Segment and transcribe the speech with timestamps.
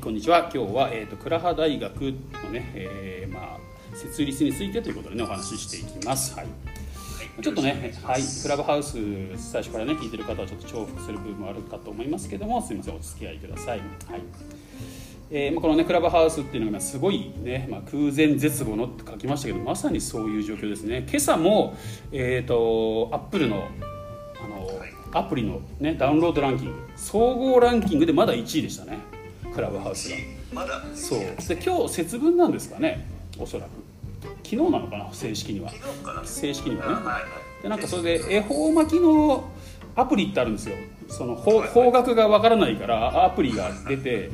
[0.00, 0.50] こんにちは。
[0.54, 2.00] 今日は、えーと、倉葉大学
[2.44, 6.36] のね、えー、まあ、設立についてということでね、お話ししていきます。
[6.36, 6.46] はい。
[7.42, 8.96] ちょっとね、はい、クラブハウス
[9.36, 13.78] 最初からね、聞いてる方はちょっと重複する部分もあるかと思いますけども、すみません、お付き合いください。
[13.78, 14.20] はい。
[15.30, 21.76] えーまあ、このねクラブハウスっていうのがすごいね、まあ、空前絶後のって書きましたけどまさにそういう状況ですね今朝も、
[22.12, 23.68] えーと、アップルの
[24.42, 29.00] あの、アプリの、ね、ダウンロードランキング総合ランキングでまだ1位でしたね
[29.58, 30.16] クラブハウスが
[30.52, 30.80] まだ。
[30.94, 31.18] そう。
[31.20, 33.04] で今日節分なんですかね
[33.36, 33.70] おそらく。
[34.44, 35.72] 昨日なのかな正式には。
[36.24, 37.20] 正式にはね、は
[37.58, 39.50] い、でなんかそれで恵方巻きの
[39.96, 40.76] アプリってあるんですよ。
[41.08, 44.30] その方角がわからないからアプリが出て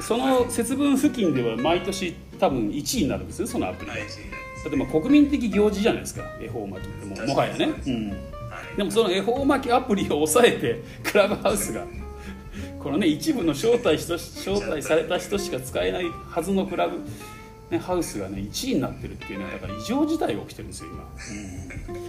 [0.00, 3.90] その節分付近では毎年多分1位になるんですよそのアプリ。
[3.90, 3.96] が。
[3.96, 4.02] だ
[4.68, 7.22] ってまあ国民的行事じゃないですか恵方巻きって。
[7.22, 8.10] ももはやね、うん、
[8.76, 11.84] でもその恵方巻きアプリを抑えてクラブハウスが
[12.80, 14.14] このね一部の招待招
[14.66, 16.98] 待された人しか使えないはずのクラブ、
[17.70, 21.02] ね、ハウスがね1位になってるっていうねだから異常事態が起きてるんですよ今、
[21.92, 22.08] うん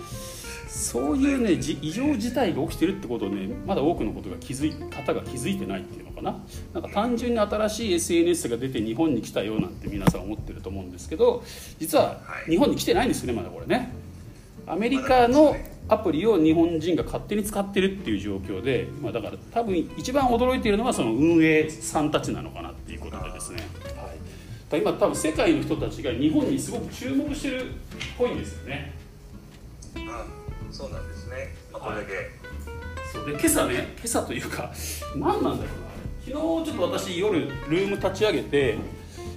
[0.69, 6.39] そういうね異常事態が起きてるってことをねまだ多くのことが気づい方が気づいてないっていうのかな。
[6.73, 11.43] なんか単純に新しい SNS が出て日本に来たよなんて皆さん思ってると思うんですけど
[11.79, 13.91] 実は日本に来てないんですよねまだこれね。
[14.67, 15.57] アメリカの
[15.89, 23.67] アプリを日本人が勝手に使ってるっていう状況で、まあ、だから多分一番驚いているのはその運営さんたちなのかなっていうことでですね、
[24.71, 27.73] はい、今多分世界の人たちが日本にすごく注目してるっ
[28.17, 28.93] ぽいんですよね。
[30.71, 32.25] そうなんですね、まあ、これだけ、はい、
[33.11, 33.25] そう。
[33.25, 34.71] で今朝ね今朝というか
[35.15, 35.65] 何なんだろうな。
[36.23, 38.77] 昨日ちょっと私夜ルーム立ち上げて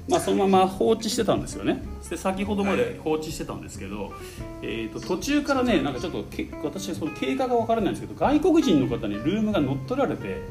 [0.09, 4.13] まあ、そのまま放置してたんですよねで先ほどまで放置してたんですけど、はい、
[4.63, 10.43] えーと、途中からねなんかちょっとけ私その経過が分からないんですけど外国人の方にルームが乗っ取られて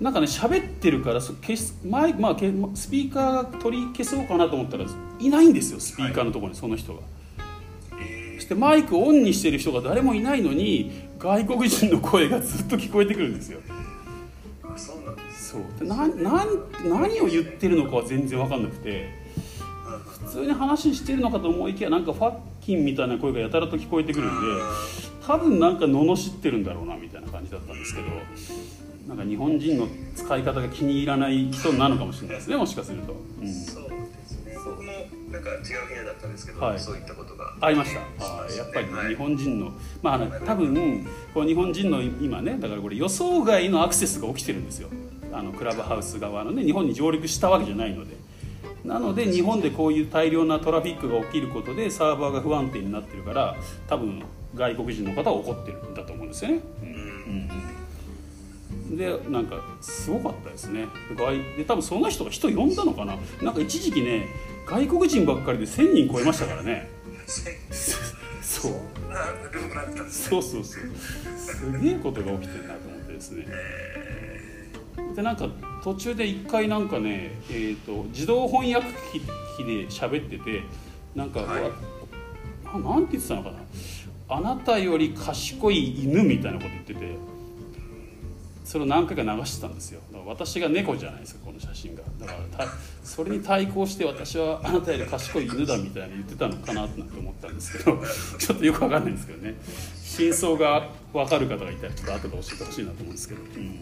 [0.00, 2.36] なんかね喋ってるから消すマイ、まあ、
[2.74, 4.86] スピーカー取り消そうかなと思ったら
[5.18, 7.00] いないんですよスピーカーのところに、その人が。
[8.38, 13.60] してマイクをオンにしてる人が誰もいないのに外国人の声がずっと聞こえてくるんですよ。
[15.50, 15.88] あそう。
[15.88, 16.46] ななな
[16.84, 19.20] 何を言ってるのかは全然分かんなくて。
[20.24, 24.62] 普通に話してるのかと思いきやなんかファッキンみたいな声がやたらと聞こえてくるんで
[25.26, 28.08] 多分なんか罵ってるんだろうなみたいな感じだったんですけど
[29.08, 33.12] なんか日本人の使い方が気に入らない人なのかもしれないですねもしかすると。
[33.12, 34.00] うん。
[35.32, 37.54] なんか違う部屋だったんですけど、はい、そういったことが。
[37.60, 38.00] ありました。
[38.00, 44.88] あやっぱり、ね、日本人の、はい、まあ多分こう日本人の今ねだからこれ予想外のアクセスが起きてるんですよ
[45.32, 48.18] あのクラブハウス側のね日本に上陸したわけじゃないので。
[48.84, 53.54] なので日本でこういう大量なトラフィックが起きることでサーバーが不安定になってるから
[53.86, 54.22] 多分
[54.54, 57.50] 外国人の方は怒ってるんだと思うんですよね、うん。
[58.90, 60.86] うん、でなんかすごかったですね。
[61.58, 63.16] で多分その人が人呼んだのかな。
[63.42, 64.28] なんか一時期ね
[64.66, 66.88] 外国人ばっかりで1000人超えましたからね。
[68.40, 68.72] そう。
[70.10, 70.82] そうそうそう。
[71.36, 73.46] すげえことが起きてるなと思ってですね
[75.14, 75.48] でなんか
[75.82, 78.86] 途中で一回なんかね、えーと、自動翻訳
[79.56, 80.62] 機で喋ってて
[81.14, 81.62] なんか、はい、
[82.80, 83.58] なんて言ってたのかな。
[84.32, 87.16] あなたより賢い犬みたいなこと言ってて
[88.64, 90.00] それを何回か流してたんですよ。
[90.24, 92.02] 私が猫じゃないですかこの写真が。
[92.20, 92.68] だから
[93.02, 98.00] それに対抗して私はあなたより賢い犬だみたいに言ってたのかなって思ったんですけど
[98.38, 99.56] ちょっとよく分かんないんですけどね。
[99.96, 103.80] 真相が分かる方がいたらちょっと後で教えてほしいなと思うんですけど、うん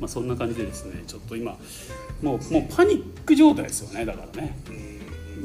[0.00, 1.56] まあ、そんな感じでですねちょっと今
[2.22, 4.56] もうもうパニック状態ですよねだからね。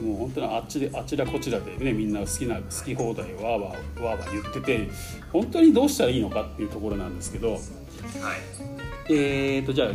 [0.01, 4.89] もう本当にあっちであちらこちらでねみんな好きな好き放題わーわーわーわー言ってて
[5.33, 7.59] 本当にどうしたらいいのかっていうところなんですけど、はい、
[9.09, 9.89] えーとじゃあ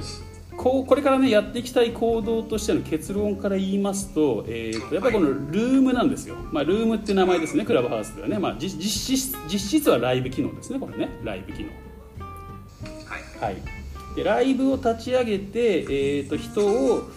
[0.57, 11.11] こうこれからねやっていきたい行動としての結論から言いますと,、えーと、やっぱりこのルームなんですよ、まあ、ルームって名前ですねクラブハウスではね、まあ、実質実質はライブ機能ですねこれね。
[11.23, 11.69] ライブ機能。
[13.05, 13.63] はい、はい、で
[14.25, 17.09] ライブを立ち上げて、えーと、人を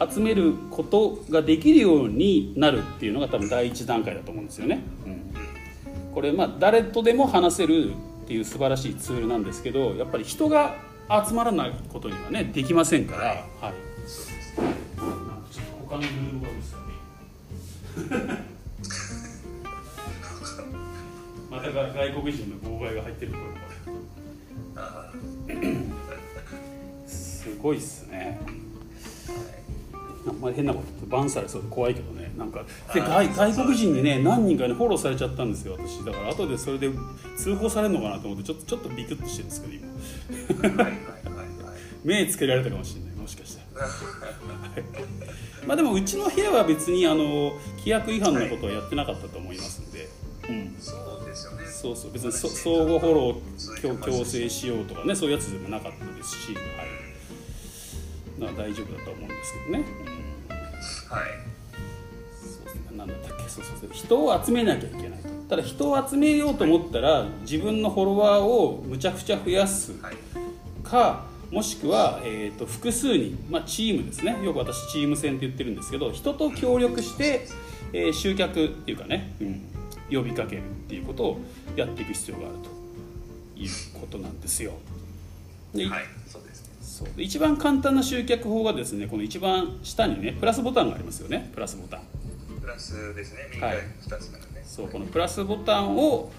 [0.00, 5.34] 集めることができるようになるっていうのが多分第一段階だと思うんですよね、うん、
[6.14, 7.92] これまあ誰とでも話せる
[8.24, 10.76] っていう素晴らしいツールなんですけどやっぱり人が
[11.26, 13.74] 集まらないことにはねできませんから、はい、はい、
[15.86, 16.78] 他のルームがですね。
[21.50, 23.44] また外国人の妨害が入ってるこれ
[27.40, 28.38] すごいっすね。
[30.28, 32.30] あんまり変なことバンされそうで怖いけどね。
[32.36, 36.04] なんかで外外国人にね何人かねフォローされちゃったんですよ私。
[36.04, 36.90] だから後でそれで
[37.36, 39.72] 通報されるのかなと思ってちょっとちょっとビクッとしてるんですけど
[40.74, 40.86] 今。
[42.04, 43.86] 目つけられたかもしれないもしかしたら。
[45.66, 50.08] まあでもうちの部屋は別にあの規約違反なことはやってなかったと思いますんで、
[50.48, 51.66] うん、そうですよね。
[51.66, 52.50] そうそう別に相
[52.84, 56.64] 互フォロー強制しようとかねそういうやつでもなかったですし、はい、
[58.40, 59.84] まあ大丈夫だと思うんですけどね、
[60.48, 63.48] うん、はいなんだったっけ？
[63.48, 63.90] そうそうそう。
[63.92, 69.94] 人を集めなきゃいけないただ人を集めようと思ったら自分のフォロワーをむちゃくちゃ増やす。
[70.82, 74.38] かもしくは、えーと、複数人、まあ、チームですね。
[74.44, 77.48] よく私チーム戦って言ってるんですけど人と協力して、
[77.92, 79.62] えー、集客っていうかね、うん、
[80.16, 81.40] 呼びかけるっていうことを
[81.74, 82.70] やっていく必要があると
[83.60, 83.70] いう
[84.00, 84.74] ことなんですよ。
[85.74, 86.04] ではい
[87.00, 87.08] そう。
[87.08, 91.50] ですねそうで一番簡単な集客法がですねこの一番下にねプラスボタンがありますよね。
[91.54, 92.00] プラスボタン。
[92.60, 93.48] プラスですね。
[93.50, 96.30] 右が2つからね、そうこのプラスボタンを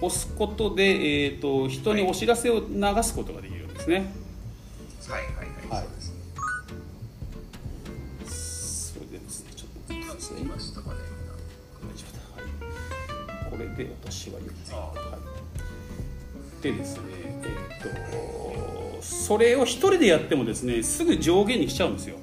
[0.00, 0.84] 押すことで、
[1.24, 4.12] えーと、人にお知らせを流すことができるんですね。
[5.08, 5.32] はいはい
[5.70, 5.86] はい、はい、
[8.26, 9.52] それでですね。
[9.56, 10.96] ちょっと待ってくださいましたかね。
[13.50, 14.92] これで私は言っては
[16.60, 17.40] い、でですねえ
[17.74, 18.67] っ、ー、と
[19.02, 22.16] それを一人でやってもですねすぐ上限に来ちゃうんですよ。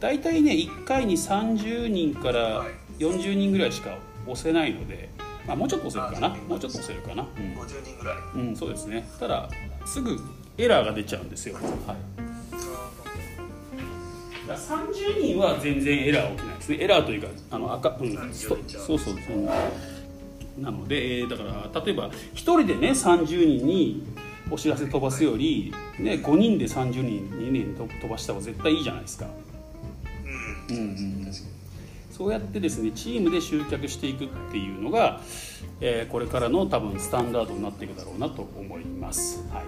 [0.00, 2.64] 大体ね1回に30人から
[2.98, 5.08] 40人ぐらいしか押せないので、
[5.46, 6.34] まあ、もうちょっと押せるかな。
[6.34, 8.16] もうちょっと押せるかな、うん、50人ぐらい。
[8.34, 9.08] うんそうですね。
[9.18, 9.48] ただ
[9.86, 10.18] すぐ
[10.58, 11.54] エラーが出ちゃうんですよ。
[11.54, 11.96] はい。
[14.46, 16.78] 30人は全然エラー起きないですね。
[16.80, 24.02] エラーというかあの赤、うん、そうそうそう、うん、なのでだから例えば1人でね30人に
[24.50, 29.26] お知らせ飛ばすより、ね、5人で30人に年飛ばした方が絶対いいじゃないですか。
[30.70, 31.32] うんうん、
[32.10, 35.20] そうやってですねチームで集客していくっていうのが、
[35.80, 39.44] えー、これからの多分スタンダードになっていくだろうなと思います。
[39.50, 39.64] はい。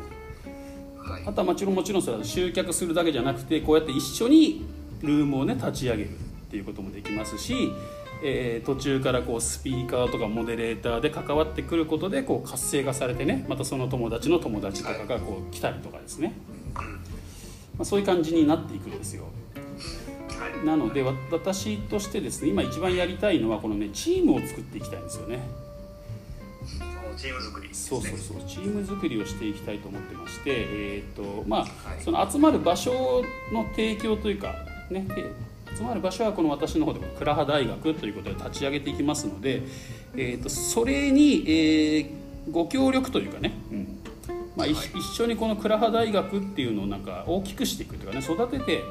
[1.10, 4.66] はい、あとはもちろんもちろんそれは集客するだけじゃなくてこうやって一緒に
[5.02, 6.12] ルームをね立ち上げるっ
[6.50, 7.72] ていうこともできますし、
[8.22, 16.32] えー、途中からこうスピーカーとかモデレーターで関わってくることでこう活性化されてねまたその友達の友達とかがこう来たりとかですね、
[16.74, 16.82] ま
[17.80, 19.24] あ、そういう感じになっていくんですよ。
[20.64, 25.40] なので私としてですね今一番やりたいのはこのねチームを作っていきたいんですよね。
[27.16, 34.54] チーム作り、ね、そうそうそうチーム作りをしていきたいと思ってましてえっ、ー、とまあ、はい、その集まる場所の提供というか
[34.90, 35.06] ね
[35.74, 39.62] 集まる場所はこの私の方で倉葉大学ということで立ち上げていきますので、
[40.16, 43.98] えーと、それに、えー、ご協力というかね、うん。
[44.56, 48.82] まあ、はい、一緒にこの倉葉大学っていうのをなんか大きくしていくというかね育てて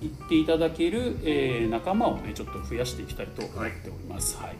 [0.00, 4.36] 言っていただける、えー、仲間をねちょっと増やしていきたいと思っております。
[4.36, 4.56] はい、はい、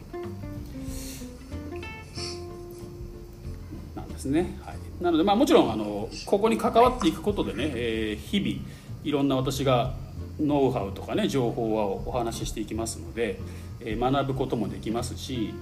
[3.95, 4.57] なんですね。
[4.65, 8.65] はい、なのでまあもちろんあのここに関わっていくことでね、えー、日々
[9.03, 9.93] いろんな私が
[10.39, 13.39] ノウハウとかね情報はお話ししていきますので、
[13.81, 15.53] えー、学ぶこともできますし、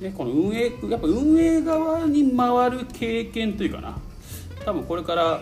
[0.00, 3.98] ね、この運営やっぱ運営側に回る経験というかな
[4.64, 5.40] 多分これから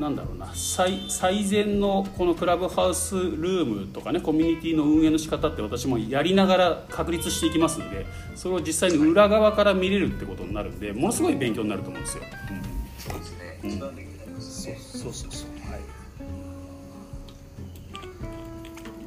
[0.00, 12.24] なんだろうな最最善のこのクラブハウスルームとかねコミュニティの運営の仕方って私もやりながら確立していきますんでそれを実際に裏側から見れるってことになるんでものすごい勉強になると思うんですよ。
[12.50, 12.62] うん、
[12.98, 15.51] そうですね、うん、そうそうそう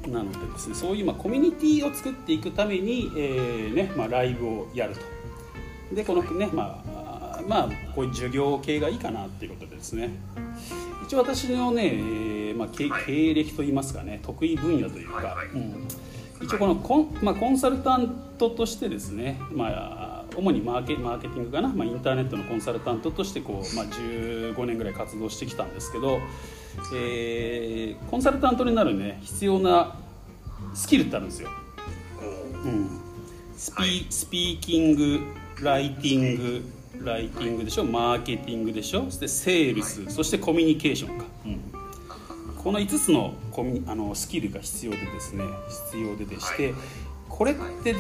[0.08, 5.02] なのでですねそういうまあコミュニティを作っていくために、えーねまあ、ライブをやると。
[5.94, 10.10] でこのねまあまあこういう授業系がいいかなっていうことでですね。
[11.06, 15.88] 一応私のね、えーまあ、経歴といいますかね得意分野というか、うん、
[16.42, 26.20] 一応このコン,、まあ、コンサルタントとしてですね、まあ、主にマーケマーケティングかな、まあ、インターネットのコンサルタントとしてこう、まあ、15年ぐらい活動してきたんですけど、
[26.94, 29.96] えー、コンサルタントになるね必要な
[30.74, 31.50] スキルってあるんですよ。
[32.64, 32.90] うん、
[33.56, 35.20] スピスピーキング
[35.62, 41.62] ライティングライティングでしょマーケティングでしょそしてセールスそしてコミュニケーションか、うん、
[42.58, 45.44] この5つのコミあのスキルが必要でですね
[45.92, 46.74] 必要ででして
[47.30, 47.96] これって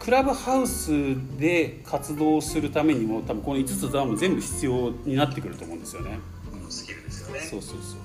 [0.00, 0.90] クラブハウス
[1.38, 6.18] で活動するためにも多分この5つは全部必要になってくると思うんですよね。
[6.68, 7.40] スキルですよね。
[7.40, 8.00] そうそうそうそう、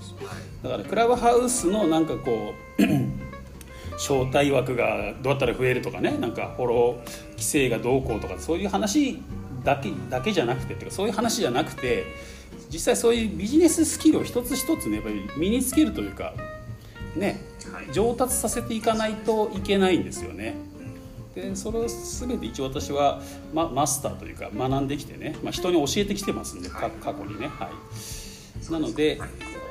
[0.64, 2.82] だからクラブハウスのなんかこう
[3.98, 9.20] 招待枠がどうやったら増えるとかねなんかフォロー規制がどうこうとかそういう話
[9.64, 12.06] だけだけじゃなくてっていうかそういう話じゃなくて
[12.70, 16.34] 実際そういうビジネススキルを一つ一つねやっぱり身につけるというか
[17.16, 17.42] ね
[17.92, 20.56] 上達させていかないといけないんですよね。
[21.36, 23.22] でそれを全て一応私は、
[23.54, 27.48] ま、マスターというか学んできてね、まあ、人に教えてきてますんで過去にね。
[27.48, 29.20] はい、なので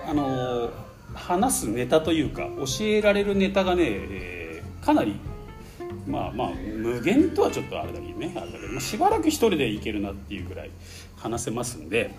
[0.09, 0.71] あの
[1.15, 5.17] 話すネタというか教えられるネタがね、えー、かなり
[6.07, 10.71] まあまあ無限とはちょっとあれだけどねあれだけど、まあ、しばらく一人でいけるなっていうぐらい
[11.17, 12.15] 話せますんで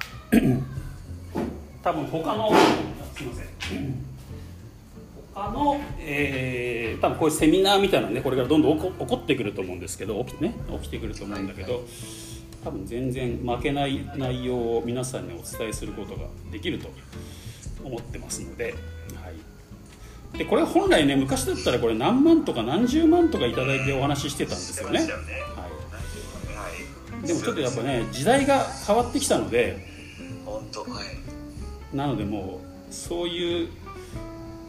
[1.83, 2.51] 多分他の
[3.15, 3.43] すいませ
[3.75, 4.17] ん。
[5.33, 11.85] 他の、えー、多分こういうセミナーみたいなねこれからどんどん起こってくると思うんですけど起き,、ね、起きてくると思うんだけど
[12.63, 16.89] 多分全然負けない内容を皆さんにお伝えすることができると
[17.83, 18.75] 思ってますので。
[20.33, 25.05] でこれ本来ね昔だったらこれ何万とか何十万とか頂いてお話ししてたんですよね、は
[27.23, 29.87] い、でもちょっとやっぱね時代が変わってきたので。
[30.45, 31.95] 本当はい。
[31.95, 33.69] なのでもうそういう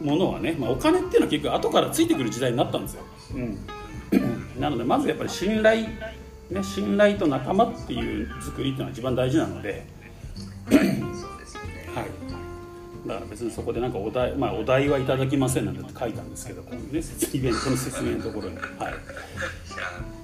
[0.00, 3.02] ものはね、まあ、お金っていうのは結局後からついてくる時代になったんですよ、
[3.34, 5.88] うん、なのでまずやっぱり信頼、
[6.50, 9.84] ね、信頼と仲間っていう作りっていうのは一番大事なので。
[10.70, 11.88] そうですよね。
[11.94, 12.47] はい
[13.06, 17.00] だから別にそこでなんかお題、まあ、お題はいただきませんなんて書いたんですけどこの、ね、
[17.32, 18.66] イベントの説明のところに、はい、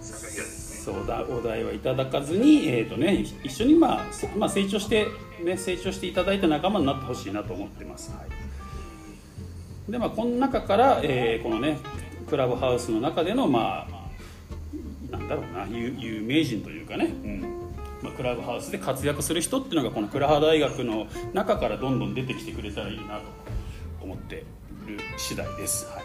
[0.03, 5.07] そうだお題はいただかずに、えーとね、一緒に、まあまあ、成長して、
[5.43, 8.23] ね、成長していただいた仲間になってほしいなと思ってます、は
[9.89, 11.79] い、でまあこの中から、えー、このね
[12.29, 17.54] クラブハウスの中でのまあなんだろうな有名人というかね、うん、
[18.15, 23.23] クラブハウスで活躍する人っていうのがこの倉葉大学の中からどんどん出てきてくれたらいいなと
[24.03, 24.45] 思って
[24.87, 25.87] いる次第です。
[25.87, 26.05] はい、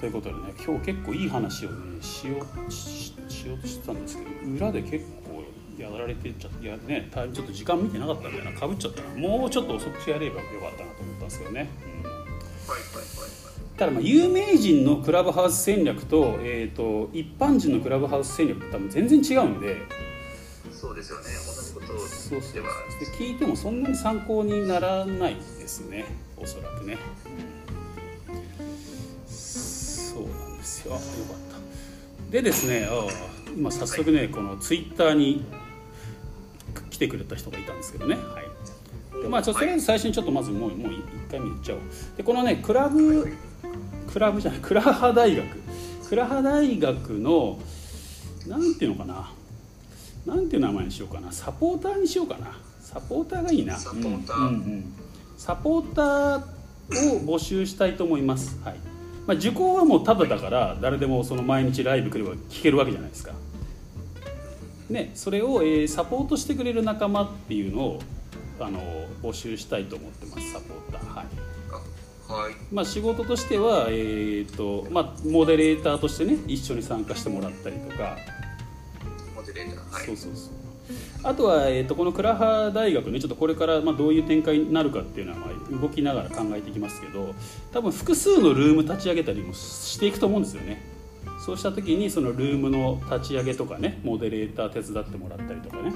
[0.00, 3.14] ということでね今日結構いい話をねしようし
[3.44, 5.42] ようとしてたんですけど裏で結構
[5.78, 11.91] やられてちゃっていや、ね、ちょっと時間見てなかったんだよなかぶっちゃったなもうちょっと遅くやればよかったなと思ったんですけどね。
[13.76, 19.76] ただまあ有名人のクラブハウス戦略と,、えーと、一般人のクラブハウス戦略って多分全然違うんで。
[20.72, 21.24] そうですよね。
[21.24, 22.62] 同じことそうそう。
[22.62, 22.62] で
[23.18, 26.04] 聞いてもそんなに参考にならないですね。
[26.36, 26.98] おそらくね、
[28.28, 30.92] うん、そうなんですよ。
[30.92, 31.06] よかっ
[32.28, 32.32] た。
[32.32, 33.06] でですねあ
[33.54, 35.44] 今早速ね、はい、このツイッターに
[36.90, 38.16] 来てくれた人がいたんですけどね。
[38.16, 39.22] はい。
[39.22, 41.80] でまあ、とりあえず最初にちょっとまずもうもう一回見ちゃおう。
[42.16, 43.32] でこのねクラブ
[44.12, 45.46] クラブじゃない倉葉大学。
[46.08, 47.58] 倉葉大学の
[48.46, 49.32] なんていうのかな。
[50.26, 51.32] なんていう名前にしようかな。
[51.32, 52.56] サポーターにしようかな。
[52.80, 53.76] サポーターがいいな。
[53.76, 54.46] サポーター、うん。
[54.46, 54.94] うんうん、
[55.36, 58.76] サポーターを募集したいと思います、はい。
[59.26, 63.32] まあ、受講はもうただだから誰でもその毎日ライブ来れば聞けるわけじゃないですか。
[64.90, 68.00] ね、それを、えー、サポートしてくれる仲間っていうのを
[68.60, 68.80] あの
[69.22, 70.52] 募集したいと思ってます。
[70.52, 71.16] サポーター。
[71.16, 71.51] はい
[72.32, 72.54] はい。
[72.72, 78.16] まあ、仕事としては、えーとまあ、モデレーターとしてね一緒に参加してもらったりとか。
[79.36, 80.62] モデレーター、はい、そうそうそう。
[81.24, 87.34] あとは、えーと、この倉葉大学ねちょっとこれから、まあ、どういう展開になるかっていうのは、まあ、動きながら考えていきますけど
[87.72, 90.82] 多分複数のルーム立ち上げたりもしていくと思うんですよね。
[91.44, 95.92] そうした時にそのルームの立ち上げとかねモデレーター手伝ってもらったりとかね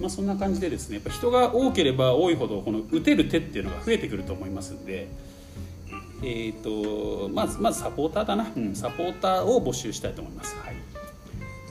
[0.00, 5.08] まあ、そんな感じでですねやっぱ人が多ければ多いほどこの打てる手っていうのが増えてくると思いますんで、
[6.22, 10.56] えーと、まずまずサポーターだな、うん、サポーターを募集したいと思います。
[10.56, 10.76] はい。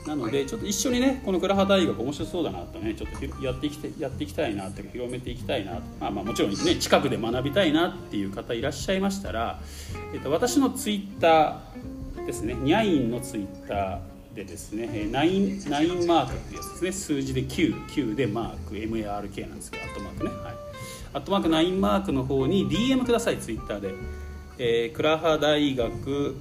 [0.07, 5.79] なのでちょっと一緒にねこの倉葉大学面白そうだなとねちょっとやっていきてやっていきたいなって広めていきたいな。
[5.99, 9.59] まあまあもちろんね近くで学びたいなっていう方いらっしゃいましたら、
[10.13, 12.55] えっと、私のツイッターですね。
[12.55, 16.91] ニャインのツイッターでですね9、9マークっていうやつですね。
[16.91, 18.75] 数字で9、9でマーク。
[18.75, 20.55] MARK なんですけどアットマークね、はい、
[21.13, 23.93] アットマーク9マークの方に DM くださいツイッターで、
[24.57, 26.35] えー、倉葉大学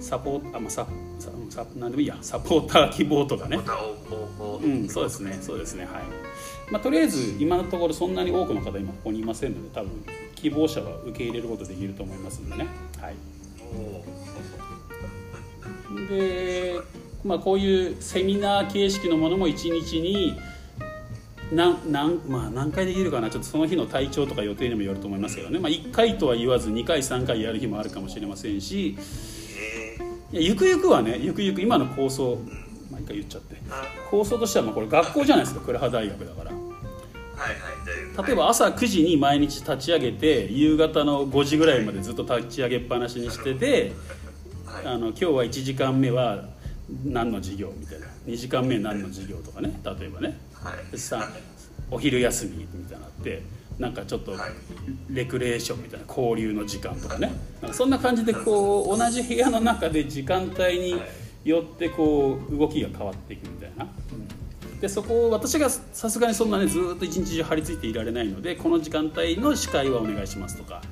[0.00, 0.86] サポーあ、まあ、サ
[1.50, 2.16] サなんでもいいや。
[2.20, 3.58] サポーター希望とかね。
[4.62, 5.38] うんそうですね。
[5.40, 5.84] そうですね。
[5.84, 6.02] はい。
[6.70, 12.66] まあ、とりあえず今のところそんなに多くの方今ここにいませんので多分希望者は受け入れることできると思いますんでね。
[13.00, 13.14] はい。
[16.08, 16.80] で
[17.24, 20.38] まあ、こういうセミナー形式のものも1日に
[21.52, 23.30] 何何,、まあ、何回できるかな。
[23.30, 28.96] ちょっとその日の体調とか予定にもよると思いますけどね、まあ、1回とは言わず2回3回やる日もあるかもしれませんし。
[30.32, 32.38] いやゆくゆくはねゆくゆく今の構想
[32.90, 33.56] 毎回言っちゃって。
[34.10, 35.64] 構想としてはまあこれ学校じゃないですか。
[35.64, 36.50] 倉葉大学だから。
[38.26, 43.92] 例えば朝9時に毎日立ち上げて夕方の5時ぐらいまでずっと立ち上げっぱなしにしてて
[44.84, 46.44] あの今日は1時間目は
[47.04, 48.06] 何の授業みたいな。
[48.26, 49.80] 2時間目何の授業とかね。
[49.84, 51.28] 例えばね、はい、さ
[51.90, 53.42] お昼休みみたいなって
[53.78, 54.36] なんかちょっと
[55.10, 57.32] レクレーションみたいな交流の時間とかね。
[57.72, 61.00] そんな感じでこう同じ部屋の中で時間帯に
[61.44, 63.86] よってこう動きが変わっていくみたいな。
[64.80, 70.82] ででそこを私がさすがにそんなねずっと一日中張り付いていられないのでこの時間帯の司会はお願いしますとか。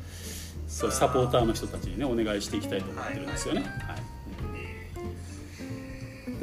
[0.66, 3.60] そういうサポーターの人たちにねお願いしていきたいと思ってるんですよね。
[3.60, 3.91] はい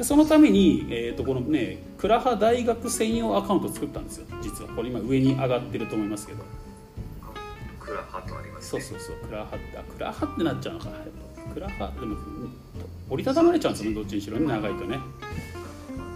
[0.00, 4.26] でそのために、えー、とこのね倉葉大学専用アカウントを作ったんですよ。
[4.40, 6.42] 実はこれ今上に上がってると思いますけど。
[7.78, 9.16] クラハとあります、そうそうそう。
[9.16, 10.86] 倉葉ってあ倉葉ってなっちゃうのか。
[10.86, 10.96] な
[11.52, 12.16] 倉葉でも
[13.10, 13.96] 折りたたまれちゃうんですよね。
[13.96, 14.46] どっちにしろね。
[14.46, 14.98] 長いとね。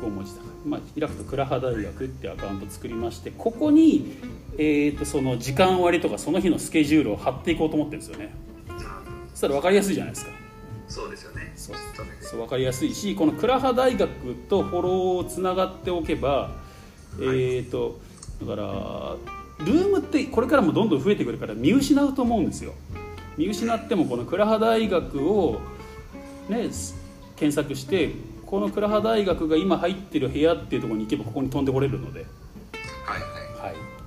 [0.00, 4.16] 5文字だから、まあ、開くと倉葉大学ってアカウント作りましてここに、
[4.56, 8.34] えー、とその時間割とかその日のスケジュールを貼っていこうと思ってるんですよね。
[9.32, 10.43] そしたら分かりやすいじゃないですか
[10.94, 11.52] そうですよね。
[11.56, 11.76] そう。
[12.20, 14.08] そう分かりやすいしこの倉葉大学
[14.48, 16.52] とフォローをつながっておけば、
[17.20, 17.98] えっ、ー、と
[18.40, 19.16] だから
[19.66, 22.74] ルームってこれからもどんどん増えてくるから見失うと思うんですよ。
[23.36, 25.60] 見失ってもこの倉葉大学を
[26.48, 26.68] ね
[27.34, 28.12] 検索して
[28.46, 32.20] この倉葉大学が今入ってる部屋っていうところに行けばここに飛んでこれるので。
[33.04, 33.20] はい、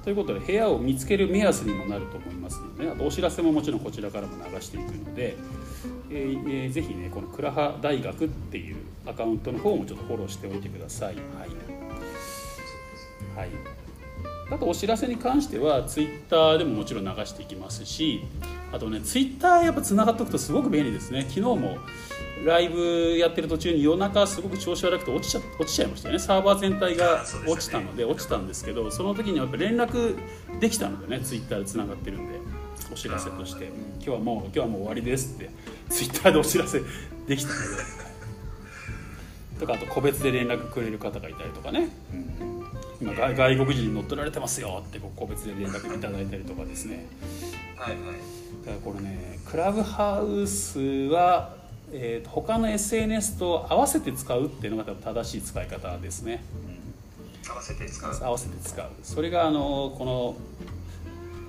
[0.08, 5.36] ということで部屋を見つける目安にもなると思いますので、あとお知らせももちろんこちらからも流していくので、
[6.10, 11.16] えーえー、ぜひねこの倉葉大学っていうアカウントの方もちょっとフォローしておいてください。
[11.16, 11.50] はい、
[13.36, 13.50] はい
[14.50, 18.24] あとお知らせに関してはツイッターでももちろん流していきますし
[18.72, 21.22] あとねツイッターやっぱつながっておくとすごく便利ですね。
[21.22, 21.78] 昨日も
[22.46, 26.20] ライブやってる途中に夜中すごく調子悪くて落ちちゃ落ちちゃいましたよね。
[26.20, 30.18] サーバー全体が落ちたので落ちたんですけどその時にはやっぱ連絡
[30.60, 32.38] できたのでねツイッターでつながってるんで。
[32.92, 33.66] お知らせとして
[34.00, 35.50] 「今日はもう今日はもう終わりです」って。
[35.90, 36.82] ツイッターでお知らせ
[37.28, 38.08] できたので。
[39.60, 41.90] とかあと個別で連絡くれる方がいたりとかね、
[43.02, 47.08] 今外国人に乗っ取られてますよって個別で連絡いただいたりとかですね。
[47.76, 48.47] はいはい
[48.84, 51.56] これねクラブハウスは
[51.90, 56.44] えーと、他の SNS と合わせて使うっていうのが正しい使い方ですね、
[57.46, 58.14] うん、合わせて使う？
[58.22, 58.90] 合わせて使う。
[59.04, 60.36] それがあのこの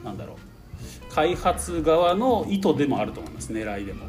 [0.05, 0.37] なんだろう
[1.13, 3.53] 開発側の意図でもあると思います。
[3.53, 4.05] 狙いでも、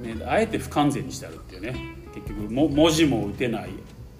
[0.00, 0.18] うん。
[0.18, 1.74] ね、あえて不完全にしてあるっていうね。
[2.14, 3.70] 結局も文字も打てない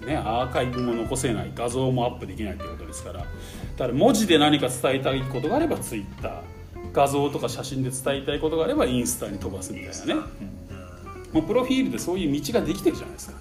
[0.04, 3.20] ね、アーカイブも残せない画像もアップできないということですから。
[3.20, 6.40] だから文字で何か伝えたいことがあればツイッター
[6.92, 10.20] 画像とか写真で伝えたいことがあればインスタに飛ばすみたいなね、
[11.32, 13.38] もうプロフィールでそういう道ができてるじゃないですか。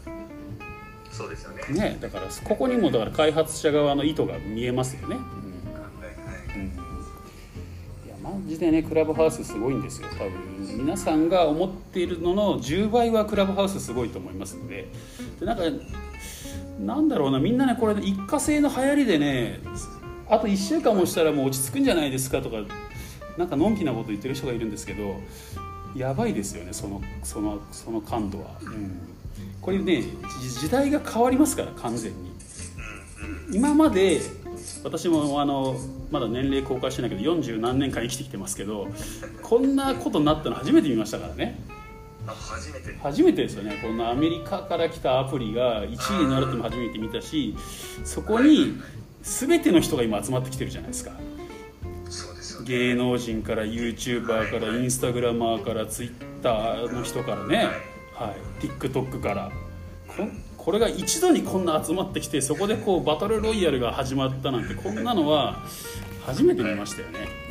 [1.12, 1.64] そうですよね。
[1.70, 6.64] ねだからここにもだから開発者側の意図が見えますよね、うん、
[8.08, 10.32] いやマジでねクラブハウスすごいんですよ多分。
[10.80, 14.88] 皆さんが思っているのの10倍はクラブハウスすごいと思いますので。
[15.40, 15.64] でなんか
[16.80, 19.60] なんだろうなみんなねこれ一過性の流行りでね
[20.30, 22.58] あと1週間もしたらもう落ち着くんじゃないですかとか
[23.38, 25.20] なんかのんきなこと言ってる人がいるんですけど
[25.96, 29.00] やばいですよねそのそのその感度は、うん、
[29.62, 30.04] これね
[30.60, 32.34] 時代が変わりますから完全に。
[33.52, 34.20] 今まで
[34.84, 35.76] 私もあの
[36.12, 38.88] まだ年齢公開してないけど40何年間生きてきてますけど
[39.42, 41.60] こんなことになったの初めて見ましたからね
[42.28, 42.98] 初めて。
[43.02, 43.80] 初めてですよね。
[43.82, 47.56] こんなアメリカから来たアプリが1位になるっても初めて見たし
[48.04, 48.80] そこに
[49.22, 51.12] 全ての人が今集まってきてるじゃないですか。
[52.66, 57.68] 芸能人から YouTuber からインスタグラマーからツイッターの人からね、
[58.14, 59.52] はい、TikTok から。
[60.08, 60.14] こ
[60.58, 65.66] これが一度にこんな集まってきてそこでこうバトルロイヤルが始まったなんてこんなのは
[66.26, 67.43] 初めて見ましたよね。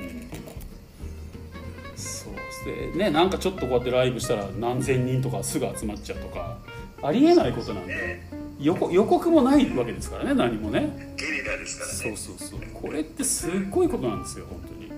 [2.70, 6.59] うん、そうでねなんかちょっとこうやってライブしたら何千人とかすぐ集まっちゃうとか
[7.03, 8.42] ありえないことなんで。
[8.61, 11.14] 予告予告もないわけですからね何もね。
[11.16, 12.16] ゲリラですからね。
[12.16, 12.61] そうそうそう。
[12.72, 14.92] これってすっごいことなんですよ本当に。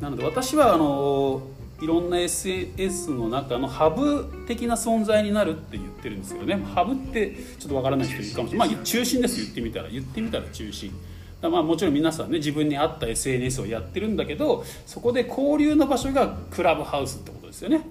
[0.00, 1.42] なので私はあの
[1.80, 6.62] いろんな SNS の中のハブ的な存在になるって言ってるんですけどね。
[6.74, 8.70] ハブってちょっとわからない人いるかもしれない。
[8.70, 9.40] まあ中心です。
[9.40, 10.92] 言ってみたら言ってみたら中心
[11.42, 17.82] まあもちろん皆さんね自分に合った SNS をやってるんだけどそこで交流の場所がクラブハウスってことですよね、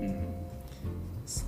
[0.00, 0.16] うん、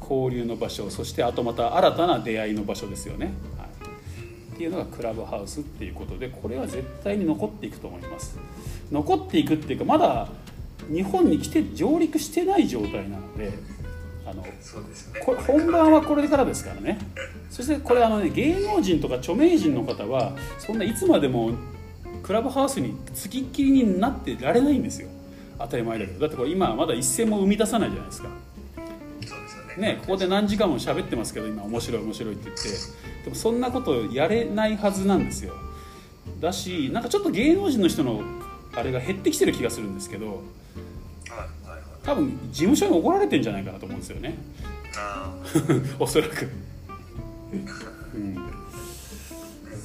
[0.00, 8.38] 交流の場所そしてあとまた新たな出会いの場所ですよね、はい、っていうのがクラブハウスっていうことでこれは絶対に残っていくと思います。
[8.90, 10.28] 残っていくっていうかまだ
[10.88, 13.52] 日本に来て上陸してない状態なので
[14.26, 14.52] あの、ね、
[15.24, 16.98] これ本番はこれからですからね。
[17.48, 21.52] そしてこれあの、ね、芸能人とか著名人の方はそんないつまでも
[22.24, 25.08] クラブハウスにつきっきりになってられないんですよ。
[25.58, 26.18] 当たり前だけど。
[26.18, 28.28] だってこれ今まだ一銭も生み出さないじゃないですか。
[29.78, 32.62] ね、ここで何時間も喋ってますけど今面白い面白いって言って。
[33.24, 35.54] でもそんなことやれないはずなんですよ。
[36.40, 38.22] だしなんかちょっと芸能人の人の
[38.74, 40.42] あれが減ってきてる気がするんですけど
[42.06, 44.38] 多分事務所に怒られてんじゃないかなと思うんですよね。
[44.96, 45.34] あ
[45.98, 46.48] おそ らく、
[48.14, 48.36] うん、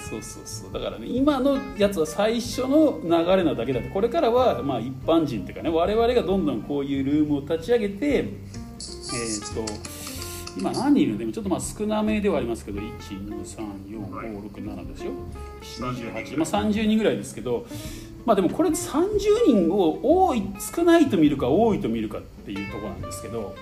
[0.10, 0.73] そうそうそう。
[0.73, 8.25] だからね今のやつは最初の流れなだけだってこれからはまあ一般人っていうかね我々がどんどんこういうルームを立ち上げてえっ、
[9.55, 9.65] と
[10.57, 11.17] 今何人いるの？
[11.17, 15.12] でもちょっとまあ少なめではありますけど1234567でしょ
[15.62, 17.65] 28、まあ、30人ぐらいですけど
[18.25, 20.43] まあでもこれ30人を多い
[20.75, 23.55] 少ないと見るか多いと見るかっていうところなんですけど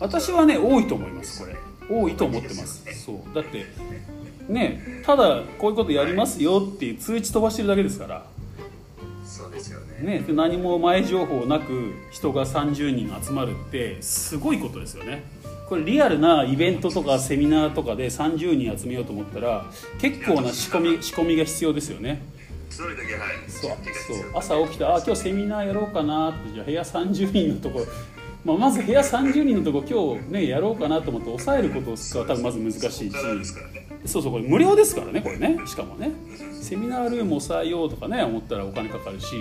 [0.00, 1.56] 私はね多いと思いますこれ。
[1.88, 2.84] 多いと思ってます。
[3.04, 3.34] そう。
[3.34, 3.66] だって
[4.48, 8.26] ねただこういうことやりますよっていう通知飛ばしてるだけですから。
[9.24, 10.18] そうですよね。
[10.18, 15.24] ねで何も前情報なく人が30人集まるってすごいことですよね。
[15.68, 19.64] これリアルなイベントとかセミナーとかで30人集めようと思ったら
[19.98, 22.22] 結構な仕込み仕込みが必要ですよね
[22.74, 23.32] それだけはい。
[23.48, 23.72] そう
[24.34, 27.86] 朝起きてあ今日セミナーやろうかなってじゃあ部屋30人のところ、
[28.44, 33.12] まあ、まず部屋30人のところ今日ねやろうかなと思って抑えることは多分まず難しいし。
[34.06, 35.58] そうそうこれ無料ですからねこれね。
[35.66, 36.10] しかもね。
[36.60, 39.36] セミナールーム抑えようとかね思ったらお金かかるし。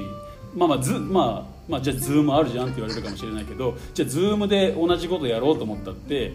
[0.56, 6.34] まあまあズまあまあじゃあ Zoom あるじゃんって言われるかもしれないけどじゃあ Zoom で同じことやろうと思ったって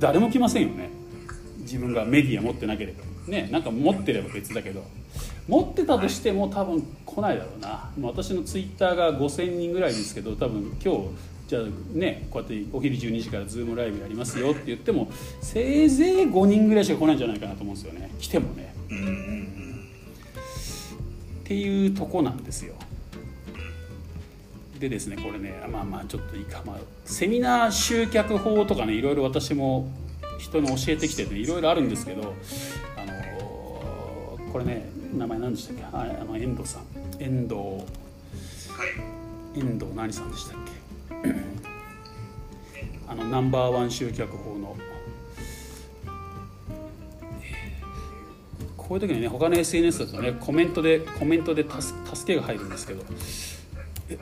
[0.00, 0.90] 誰も来ませんよね。
[1.58, 3.04] 自分がメディア持ってなければ。
[3.28, 4.82] ねなんか持ってれば別だけど
[5.48, 7.90] 持ってたとしても多分来ないだろうな。
[8.00, 11.08] 私のツイッターが5000人ぐらいですけど多分今日
[11.48, 18.10] じゃあねこうやってお昼12時からズームライブやりますよって言ってもせいぜい5人ぐらいしか来ないんじゃないかなと思うんですよね。
[18.18, 18.74] 来てもね。
[18.90, 19.52] うん
[21.42, 22.74] っていうとこなんですよ。
[24.78, 29.88] でですねこれねまあまあちょっといいか、まあ、セミナー集客法とかねいろいろ私も
[30.38, 32.34] 人に教えてきてていろいろあるんですけど
[32.96, 35.84] あのこれね名前何でしたっけ？
[35.84, 36.82] ああの遠藤さん。
[37.18, 37.54] 遠藤。
[37.54, 37.84] は
[39.54, 39.58] い。
[39.58, 41.30] 遠藤何さんでしたっけ？
[43.08, 44.76] あのナンバーワン集客法の。
[48.76, 51.80] こういう時にね他の SNS だとねコメントでコメントで助
[52.14, 53.02] 助けが入るんですけど。
[54.08, 54.18] え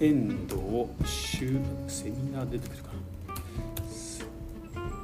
[0.00, 3.34] 遠藤集セミナー出てくるかな。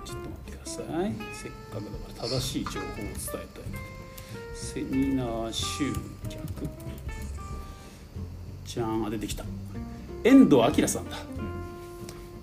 [0.05, 1.13] ちょっと待ってください。
[1.35, 1.91] せっかくだ
[2.23, 3.45] から正しい情報を伝えたい
[4.55, 5.93] セミナー集
[6.29, 6.69] 客。
[8.65, 9.45] じゃんあ出てきた。
[10.23, 11.17] 遠藤明さんだ。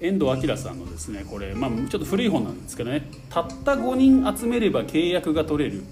[0.01, 3.09] 遠藤明さんのですねこれ、まあ、ちょっと古い本なんですけどね。
[3.29, 5.83] たった5人集めれば契約が取れる。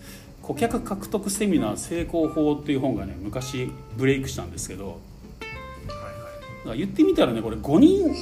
[0.42, 4.86] 顧客獲得セミナー成功法っていう本がね昔ブレイクしたんですけど。
[4.88, 6.80] はいはい。
[6.80, 8.14] 言ってみたらねこれ5人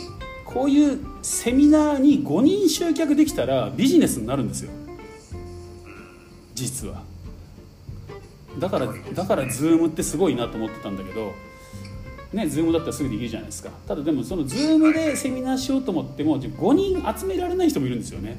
[0.45, 4.71] こういうセミナーに5人集客できたらビジネスになるんですよ。
[6.53, 7.06] 実は
[8.59, 11.33] だからだから Zoom ってすごいなと思ってたんだけど
[12.33, 13.69] ね Zoom だったらすぐできるじゃないですか。
[13.87, 18.37] ただでもその Zoom でセミナーしようと思っても5人集められない人もいるんですよね。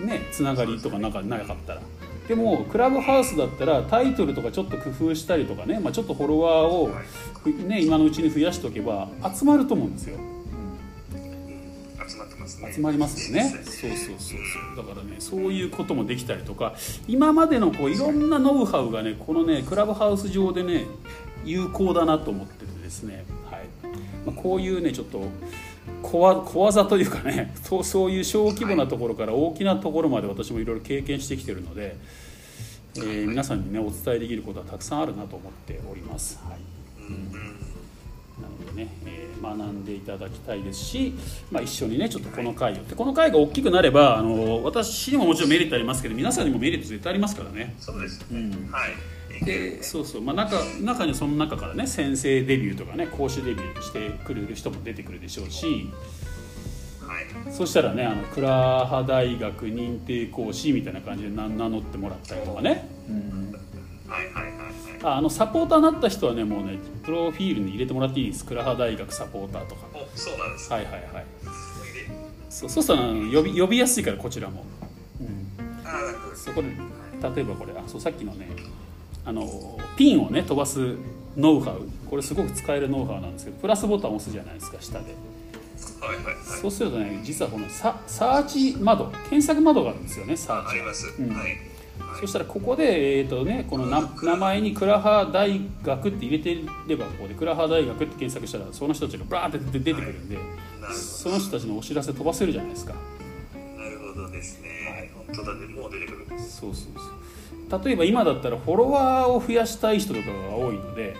[0.00, 1.82] ねつながりとかなんかなかったら。
[2.28, 6.90] でもクラブハウスだったらタイトルとかちょっと工夫したりとかね、まあ、ちょっとフォロワーを、
[7.66, 10.18] ね、今のうちに増やしておけば集まると思うんですよ。
[12.44, 12.72] ますね。
[12.72, 13.50] 集まりますよね。
[13.64, 14.86] そうそうそうそう。
[14.86, 16.74] だからねそういうこともできたりとか
[17.08, 20.86] 今までのこういろんなノウハウがねこのねクラブハウス上でね
[21.44, 23.64] 有効だなと思っててですね、はい。
[24.26, 25.28] まあ、こういうねちょっと
[26.02, 31.96] 小技というかね そうそういう小規模なところから大きなところまで私もいろいろ経験してきてるので、
[32.96, 36.38] えー皆さんにねお伝えできることはたくさんあるなと思っております。
[36.44, 36.74] はい。
[37.10, 37.73] なので
[38.74, 41.14] ね、えー学んでいただきたいですし、
[41.50, 47.74] まあ、一緒にねちょっとこの回をでこの回が大きくなればあの私にももちろんメリットありますけど皆さんにもメリット絶対ありますからね。
[47.78, 48.20] そうです。
[48.30, 48.72] ね、うん。
[48.72, 49.44] はい。
[49.44, 55.90] でそうそう、まあ、中中にはその中からね先生デビューとかね講師デビューしてくれる人も出てくるでしょうし
[57.00, 57.52] はい。
[57.52, 62.88] そしたらねあの倉ハ大学認定講師みたいな感じで名名乗ってもらったりとかね、
[64.08, 64.52] はいはいはいはい。
[65.02, 68.44] ああのサポーターになった人はねもうねプロフィールに入れてもらっていいです。
[68.44, 69.86] 倉ハ大学サポーターとか。
[69.94, 71.26] おそうなんですはいはいはい。
[72.50, 74.64] そうそうしたら呼び呼びやすいからこちらも、
[75.20, 76.68] うん、そこで
[77.34, 78.48] 例えばこれあそうさっきのね
[79.24, 80.96] あのピンをね飛ばす
[81.36, 81.88] ノウハウ。
[82.08, 85.06] これすごく使えるノウハウなんですけどプラスボタンを押すじゃないですか下で。
[86.00, 86.34] はいはいはい。
[86.60, 90.68] そうするとね実はこのササーチ窓検索窓があるんですよねサーチ。
[90.68, 91.34] ああります、うん
[92.20, 100.38] そしたらここで、えーとね、このな名前に倉ハ大学って入れてればここで倉ハ大学って検索したらその人たちがバーって出てくるんで
[100.92, 102.94] その人たちのお知らせ飛ばせるじゃないですか。
[103.76, 105.66] なるほどですね、本当だね。
[105.66, 107.24] もう出てくるそうそうそう。
[107.84, 111.16] 例えば今だったらフォロワーを増やしたい人とかが多いので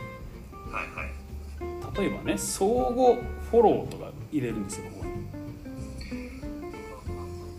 [1.96, 3.14] 例えばね相互
[3.50, 5.13] フォローとか入れるんですよここに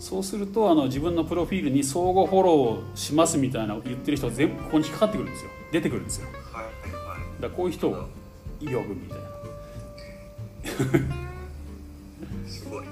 [0.05, 5.49] そうするとあの自分のプロフィールに相互フォローしますみたいな言ってる人が全部ここに引っかかってくるんですよ。
[5.71, 6.27] 出てくるんですよ。
[6.27, 6.63] だか
[7.41, 8.05] らこういう人を呼
[8.59, 9.25] ぶみたいな。
[12.47, 12.85] すごい。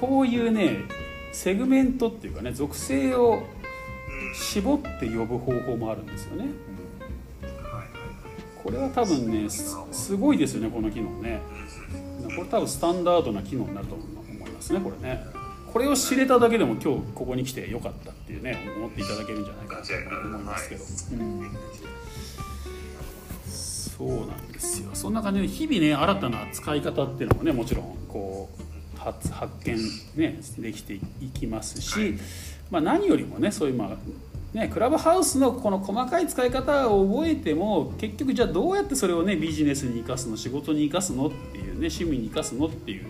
[0.00, 0.84] こういうね
[1.32, 3.42] セグメントっていうかね属性を
[4.34, 6.46] 絞って呼ぶ方法もあるんですよね、
[8.64, 11.42] これは多分ねすごいですよねこの機能ね。
[12.34, 14.02] これ多分スタンダードな機能になると思
[14.46, 15.35] いますねこれね
[15.76, 20.86] これを知れただけでも今日ここに来てよかったっていうね思っていただけるんじゃないかなと思いますけど、う
[21.22, 21.50] ん、
[23.46, 24.88] そうなんですよ。
[24.94, 28.48] そんな感じで日々ね新たな使い方っていうのもねもちろんこ
[28.96, 29.76] う発発見
[30.16, 31.00] ねできてい
[31.34, 32.14] きますし、
[32.70, 43.04] まあ、何よりもねそういうまあね、クラブハウスのこの細かい使い方を覚えても結局じゃあどうやってそれをねビジネスに生かすの仕事に生かすのっていうね趣味に生かすのっていう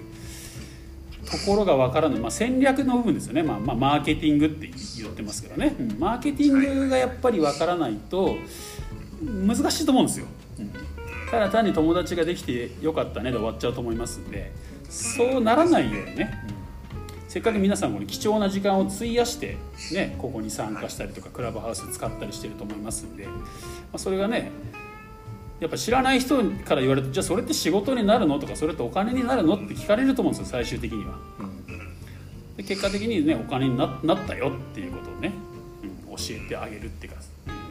[1.30, 8.36] ところが分からない、まあ、戦略の部分ですよね、まあ、まあマーケティングって言ってますけどね、うん、マーケティングがやっぱり分からないと
[9.22, 10.26] 難しいと思うんですよ、
[10.60, 10.72] うん、
[11.30, 14.52] ただ単に友達ができてよかったねで終わっちゃうと思いますんで
[14.88, 19.56] そうならないようにね、うん、せっかく皆さんこれ貴重な時間を費やして、
[19.92, 23.32] ね、ここに参加したりとかクラブハウス使ったりしてると思いますんで、ま
[23.94, 24.52] あ、それがね
[25.60, 31.14] やっぱ知らない人から言われてじゃあそれって仕事になるのとかそれってお金になるのって聞かれると思うんですよ最終的には、
[32.56, 33.90] で結果的にねお金になっ
[34.26, 35.32] たよっていうことをね、
[36.08, 37.20] うん、教えてあげるっていうか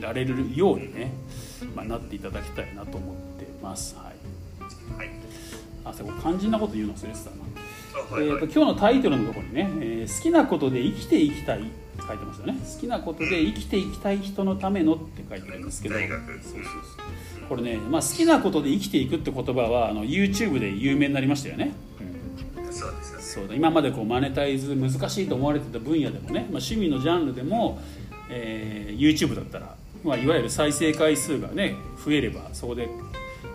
[0.02, 1.12] られるようにね、
[1.76, 3.96] まあ、なっていただきたいなと思ってます。
[3.96, 5.10] はい、はい、
[5.84, 7.36] あそこ肝心なこと言うの忘れてたな、
[7.96, 11.72] はいはい、えーと、今日のタイトルのところにね、えー、好きなことで生きていきたい」って
[12.08, 12.54] 書いてますよね。
[12.54, 15.96] 好きなことで生きていきたい人のためのって書いてるんですけど。
[15.96, 16.66] そうそうそう。
[17.48, 21.74] これね、まあ、好きなことで生きていくって言葉はあの YouTube で有名になりましたよね、
[22.58, 23.56] うん、そうですよね。
[23.56, 27.80] 今までこうマネタイズ難しいと思われてた分野でもね、まあ、趣味のジャンルでも、
[28.30, 32.90] えー、YouTube だったら、まあ、いわゆる再生回数がね増えればそこで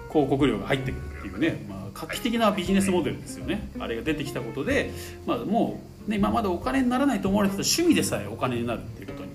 [0.09, 3.69] 広告料が入ってくるっていうね、まあ、画期的なビジネスモデルですよね。
[3.79, 4.93] あれが出てきたことで、
[5.27, 9.31] まあ、もう、ね、今までお金にならないと思われてた趣味でさえお金になるっていうことに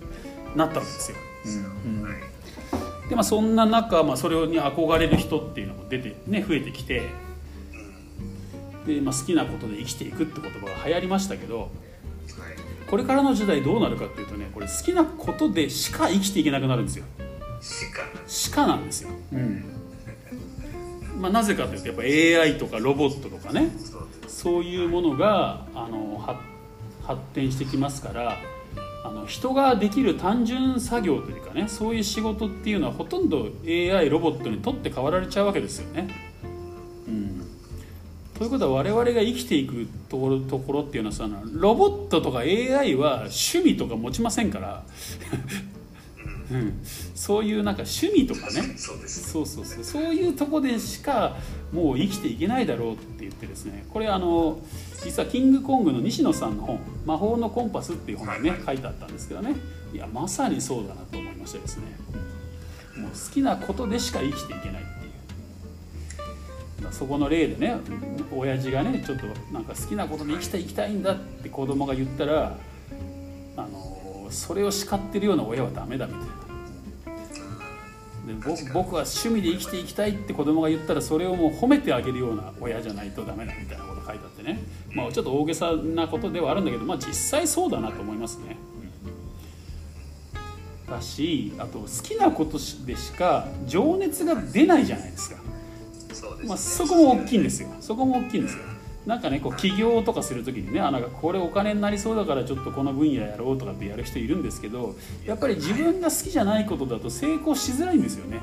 [0.56, 1.50] なったわけですよ、う
[1.88, 2.04] ん。
[2.04, 2.16] うん
[3.10, 7.04] でまあ、そんな中、まあ、それに憧れる人っていうのも出て、ね、増えてきて
[8.88, 11.70] で、まあ、好きなことで生きていくって言葉が流行りましたけど
[12.90, 17.06] これからの時代どうなるかっていうとねこれ好きなことでしか生きていけなくなるんですよ。
[18.28, 19.75] しかなんですよ、うん
[21.20, 23.72] まあ、なぜかというとやっぱ AI とかロボットとかね
[24.28, 26.18] そういうものがあの
[27.04, 28.38] 発展してきますから
[29.04, 36.10] あの人ができる単純作業というかねそういう仕事っていうのはほとんど AI ロボットに取って代わられちゃうわけですよね。
[37.08, 37.46] うん、
[38.34, 44.84] ということは我々が生きていくところところっていうのはさロボットとか AI は趣味とか持ちませんから
[46.52, 46.82] うん、
[47.16, 48.76] そういうなんか趣味とかね。
[48.78, 50.14] そうそうそうそう。
[50.14, 51.38] いうとこでしか
[51.72, 53.86] もう生きていけないだろうって言ってですね。
[53.92, 54.60] これあの
[55.04, 59.56] 実はキングコングの西野さんの本「魔法のコンパス」っていう本がね書いてあったんですけどね。
[59.94, 61.84] いやまさにそうだなと思いましてですね。
[62.98, 66.92] もう好きなことでしか生きていけないっていう。
[66.92, 67.78] そこの例でね
[68.32, 72.58] 親父がねちょっとなんか好きなことで生きていきたいんだって子供が言ったら
[73.58, 73.95] あの
[74.32, 76.36] それを叱ってるような親はダメだみたいな。
[78.26, 78.34] で
[78.74, 84.60] 僕は趣味で生きていきたいって子供が言ったらそれをもう褒めてあげるような親じゃないとダメだみたいなこと書いてあってね、
[84.96, 88.58] まあ、ちょっと大げさなことではあるんだけど、まあ、実際そうだなと思いますね。
[90.90, 95.38] だしあと好きなことでしか情熱が出ないじゃないですか。
[96.48, 97.70] まあ、そこも大きいんですよ。
[97.80, 98.64] そこも大きいんですよ
[99.06, 108.40] なんかねこう起業とかする時にねあなんかこれお金になりそうだからちょっとこの分野やろうとかってやる人いるんですけどやっぱり自分が好きじゃないことだと成功しづらいんですよね。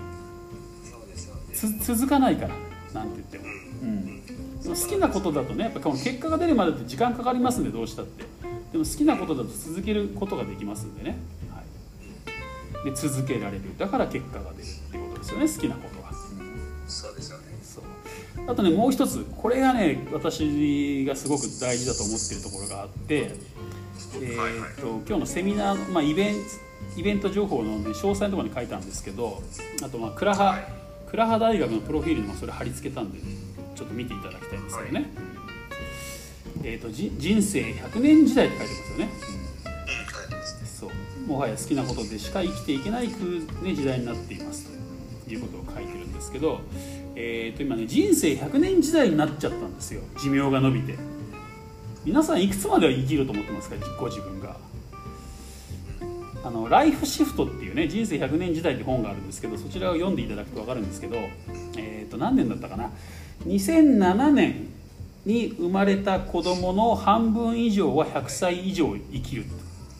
[1.84, 2.54] 続かないから
[2.92, 3.44] なんて言っても、
[3.82, 4.22] うん、
[4.64, 8.24] 好きなことだとねやっぱこの結果が出るまでって時間かかりますんでどうしたって。
[8.72, 11.18] でも好きなことだと続けることができますんでね、
[11.50, 11.62] は
[12.82, 13.76] い、で続けられる。
[13.78, 16.01] だから結果が出るっていうことですよね好きなこと
[18.46, 23.32] あとねもう一つこれがね私がすごく大事だと思ってるところがあって、
[24.20, 26.36] えーと、今日のセミナーの、まあ、イベン
[26.96, 29.42] イベント情報の、ね、詳細のところに書いたんですけど
[29.82, 30.58] あとまあ倉葉
[31.06, 33.18] 倉葉大学のプロフィールにもそれ貼り付けたんで
[33.74, 35.08] ちょっと見ていただきたいんですけどね、はい、
[36.64, 39.08] えーと、人生100年時代って書いてますよね、
[40.60, 41.28] うん、そう。
[41.28, 43.14] もはや好きなことでしか生きていけない、ね、
[43.74, 44.70] 時代になっています。
[45.24, 46.60] ということを書いてるんですけど
[47.24, 50.02] えー、と今ね人生100年時代になっちゃったんですよ。
[50.20, 50.98] 寿命が伸びて。
[52.04, 53.76] 皆さんいくつまでは生きると思ってますか？
[54.00, 54.56] ご自分が。
[56.42, 61.14] あのライフシフトっていうね人生100年時代って本があるんですけどそちらを読んでいただくと分かるんですけど、
[61.78, 62.90] えー、と何年だったかな
[63.46, 64.66] ？2007年
[65.24, 69.44] に生まれた子供の半分以上は100歳以上生きる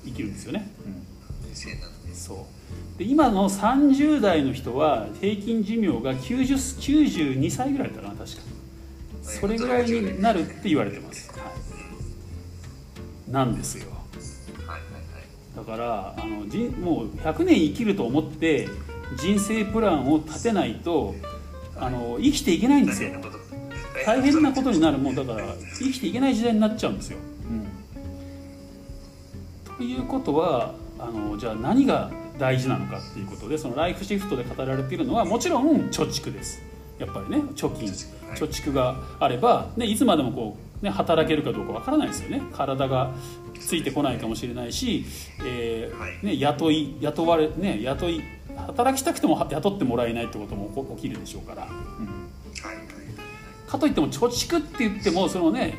[0.05, 2.39] 生きるんですよね、うん、そう
[2.99, 6.55] で今の30代の人は平均寿命が90
[7.37, 8.43] 92歳ぐらいだったかな確か。
[9.23, 11.47] それぐらいになるって言われてます、は
[13.29, 13.87] い、なんですよ。
[15.55, 18.69] だからあのじもう100年生きると思って
[19.17, 21.15] 人生プランを立てないと
[21.77, 23.11] あの生きていけないんですよ。
[24.05, 24.99] 大変なことになる。
[24.99, 27.19] もうだから生きていけない時代になっちゃうんですよ。
[29.69, 32.11] うん、ということはあのじゃあ何が
[32.43, 36.61] 大事なのかっていうことでそのライフシフトで語られているのはもちろん貯蓄です。
[36.99, 37.89] やっぱりね貯金。
[37.89, 42.43] 貯蓄があれば、ね、いつまでもこう、ね、働けるかどうかわからないですよね。
[42.53, 43.13] 体が
[43.61, 45.05] ついてこないかもしれないし、
[45.45, 48.23] えーね、雇い雇われ、ね、雇い
[48.67, 51.69] 働きたくても雇ってもらえないってことも起きるでしょうから。
[51.69, 52.29] うん。
[53.69, 55.75] かといっても貯蓄って言ってもそのね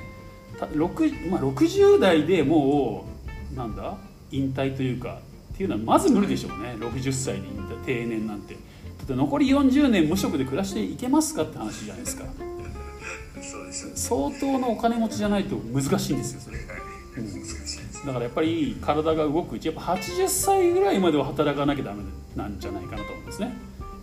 [0.60, 3.06] 6,、まあ、60代でも
[3.52, 3.98] うなんだ？
[4.32, 5.20] 引退というか
[5.54, 6.76] っていうのはまず無理でしょうね。
[6.80, 7.42] 60歳で
[7.86, 8.56] 定年なんて。
[8.56, 8.60] だ
[9.04, 12.26] って残り40年無職で暮らしていけますかって話じゃないですか。
[13.96, 16.58] 相当のお金持ちじゃないと難しいんですよそれ、
[17.18, 19.56] うん、だからやっぱり体が動く。
[19.56, 22.04] うちやっぱ80歳ぐらいまでは働かなきゃダメ
[22.36, 23.54] なんじゃないかなと思うんですね。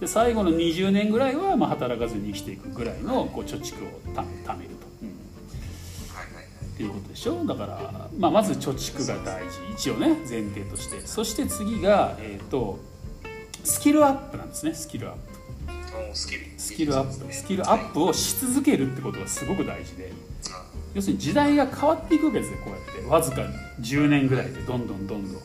[0.01, 4.71] で最後の20年ぐらいはまあ働かずに生きていくぐらいのこう貯蓄をた貯める
[6.81, 7.45] っていうことでしょ？
[7.45, 9.59] だから、まあ、まず貯蓄が大事。
[9.75, 11.07] 一応ね前提として。
[11.07, 12.79] そして次が、えーと、
[13.65, 14.73] スキルアップなんですね。
[14.73, 15.21] スキルアップ。
[16.17, 16.27] ス
[16.75, 16.97] キル。
[16.97, 17.33] アップ。
[17.35, 20.11] スキルアップをし続けるってことがすごく大事で。
[20.95, 23.11] 要するに時代が変わっていくわけですよこうやって。
[23.11, 23.49] わずかに。
[23.81, 24.53] 10年ぐらいで。
[24.61, 25.43] どんどんどんどん。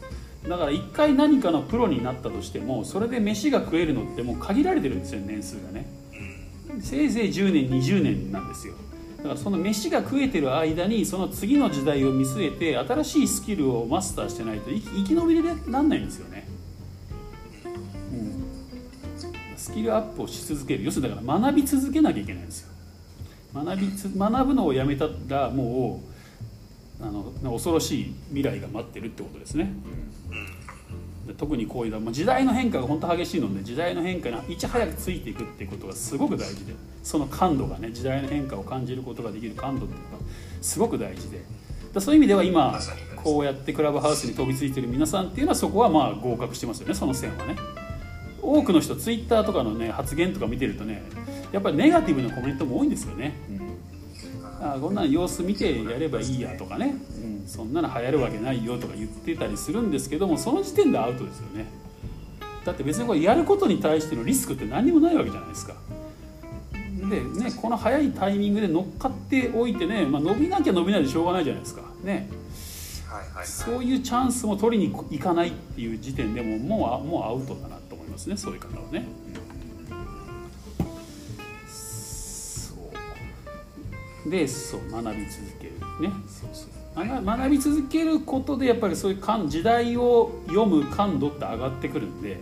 [0.50, 5.88] だから一回何かのプロになったとしてもそれで飯が食えるのってもう限られてるんですよ年数がね。
[6.82, 8.76] せいぜい10年20年なんですよ
[9.26, 16.48] だからその飯が食えてる間にその次の時代を見据えて新しいスキルをマスターしてないと生き延びれなんないんですよね、
[18.14, 20.84] うん、スキルアップをし続ける。
[20.84, 22.70] 要するにだから学び続けなきゃいけないんですよ。
[23.56, 26.04] 学びつ学ぶのをやめたらも
[27.02, 29.74] うあの恐ろしい未来が待ってるってことですね、
[30.30, 30.55] うん。
[31.34, 40.24] 特にこういう、時代の変化が本当激しいので時代の変化にいち早くついていくっていうことがすごく大事でその感度がね時代の変化を感じることができる感度っていうのが
[40.62, 41.42] すごく大事で
[42.00, 42.80] そういう意味では今
[43.24, 47.56] こうやってクラブハウスに飛びついてる皆さんっていうのはそこはまあ合格してますよねその線はね。
[48.42, 51.04] 多くの人ツイッターとかのね発言とか見てるとね
[51.52, 61.66] やっぱりネガティブなコメントも多いんですよね、うん、あこんなの様子見てやればいいやとかね、うんそんなの流行るわけないよとか言ってたりするんですけどもその時点でアウトですよね。
[62.66, 65.76] だって別にこれやることに対してのリスクって何にもないわけじゃないですか。
[66.74, 71.84] でねこの早いタイミングで乗っかっておいてね、まあ、伸びなきゃ伸びないでしょうがないじゃないですか。
[72.04, 72.28] ね。
[73.44, 79.08] そういうチャンスも取りに行かないっていう時点でももうもうアウトだなと思いますねそういう方はね。
[81.68, 82.74] そ
[84.26, 84.30] う。
[84.30, 85.74] でそう学び続ける。
[86.02, 86.14] ね。
[86.28, 92.38] そうそう学び続けることでやっぱりそういう時代を読む感度って上がってくるんで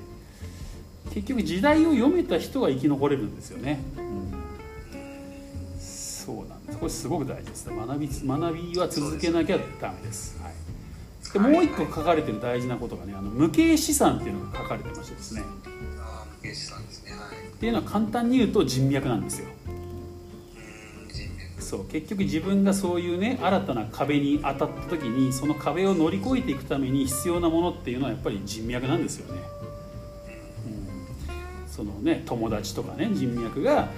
[1.14, 4.32] 結局時代を読めた人が生き残れるんですよね、うん、
[5.80, 6.78] そうなんです。
[6.78, 7.70] これすごく大事です。
[7.70, 10.54] 学び学びは続けなきゃダメです、はい、
[11.34, 15.44] でもう一個書かれてる大事なことがねあの無形資産っていうのが書かれてましてですね。
[16.00, 19.48] あ無形資産ですね、はい、っていうのは簡単に言うと人脈なんですよ
[21.74, 29.42] そう結局自分がそういうね新たな壁に当たった時にその壁を乗り越えていくために必要なものっていうのはやっぱり人脈なんですよね。
[30.68, 33.90] うん、そのね友達とかね人脈が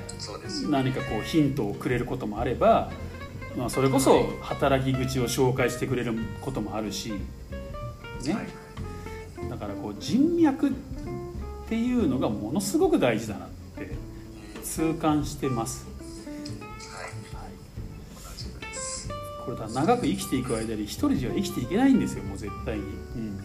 [0.70, 2.94] 何かこうヒントをくれることもあれば、
[3.58, 7.20] まあ、それこそ働き口を紹介してくれることもあるし、ね、
[9.50, 10.72] だからこう人脈っ
[11.68, 13.90] ていうのがものすごく大事だなって
[14.64, 15.95] 痛感してます。
[19.46, 22.88] これだ長く生きていく間に一人じゃ生きていけないんですよもう絶対に、う
[23.20, 23.40] ん。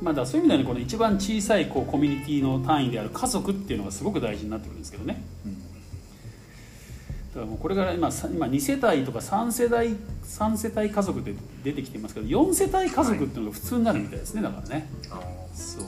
[0.00, 5.60] まあ、だそういう意味では、ね、この一番小さいこうコミュニティの単位である家族っていうのがすごく大事になってくるんですけどね、うん、だ
[7.34, 9.88] からもうこれから今今2世帯とか3世代
[10.22, 11.34] 3世帯家族で
[11.64, 14.88] 出てきてますけど4世帯家族っていうのが普通になるみたいですねだからね。
[15.52, 15.84] そう。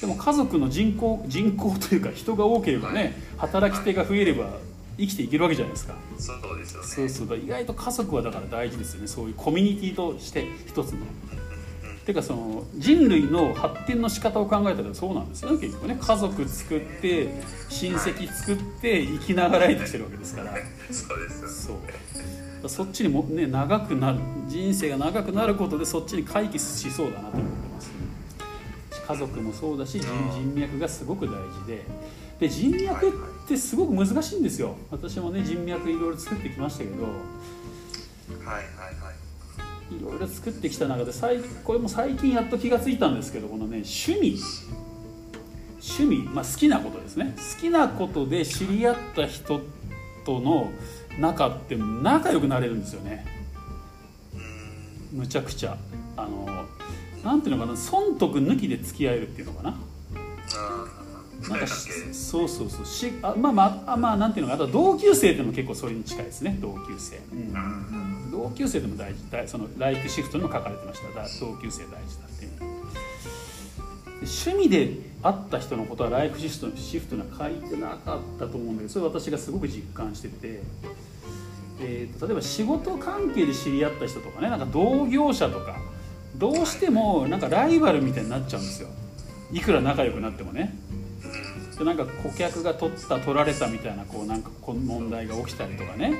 [0.00, 3.00] でも家族の人口人口というか人が多ければね、
[3.38, 3.48] はい。
[3.48, 4.50] 働き手が増えれば
[4.98, 5.94] 生きていけるわけじゃないですか。
[6.18, 6.86] そうですよね。
[6.86, 9.06] そうそうだ意外と家族はだから大事ですよね。
[9.06, 10.98] そういうコミュニティとして一つの。
[12.06, 15.98] てかその人類の発展の仕方を考えたらそうなんですよね結局ね。
[16.00, 20.54] 家族作って親戚作って生きながらえてしてるわけですから。
[20.90, 22.68] そうですよそう。
[22.68, 24.18] そっちにもね長くなる
[24.48, 27.90] 人生が長くなることでそっちに回帰しそうだなと思ってます。
[29.08, 31.84] 家族もそうだし人人脈がすごく大事で
[32.38, 34.76] で人脈ってすごく難しいんですよ。
[34.90, 37.04] 私もね人脈いろいろ作ってきましたけど。
[37.04, 37.14] はい
[38.44, 39.12] はいは
[39.90, 39.96] い。
[39.96, 44.38] いろいろ作ってきた中で最これも最近やっと気がついたんですけどこのね趣味。
[45.78, 47.34] 趣味、まあ、好きなことですね。
[47.36, 49.60] 好きなことで知り合った人
[50.24, 50.72] との
[51.20, 53.24] 仲って仲良くなれるんですよね。
[55.12, 55.78] むちゃくちゃ。
[56.16, 56.66] あの
[57.22, 59.70] なんていうのかな損得抜きで付き合えるっていうのかな。
[59.70, 59.74] あ
[60.54, 60.85] あ
[61.48, 71.08] なんかそうそうそうしあまあまああまあなんていうのかなあと同級生っていうのも結構それに近いですね同級生、うん、同級生でも大事大そのライクシフトにも書かれてました。
[71.20, 72.58] だ同級生大事だっていう。
[72.58, 72.66] で
[74.20, 74.88] 趣味で
[75.22, 80.62] 会った人のことはライクシフトシフトには書いてなかったと思うんだけどそれ私がすごく実感してて、
[81.80, 85.76] えーと例えば仕事関係で知り合った人とかねなんか同業者とか
[86.36, 88.88] どうしてもなんかライバルみたいになっちゃうんですよ。
[89.52, 90.74] いくら仲良くなってもね
[91.78, 96.14] でなんか顧客が取った取られたみたいなこうなんかこう問題が起きたりとかね。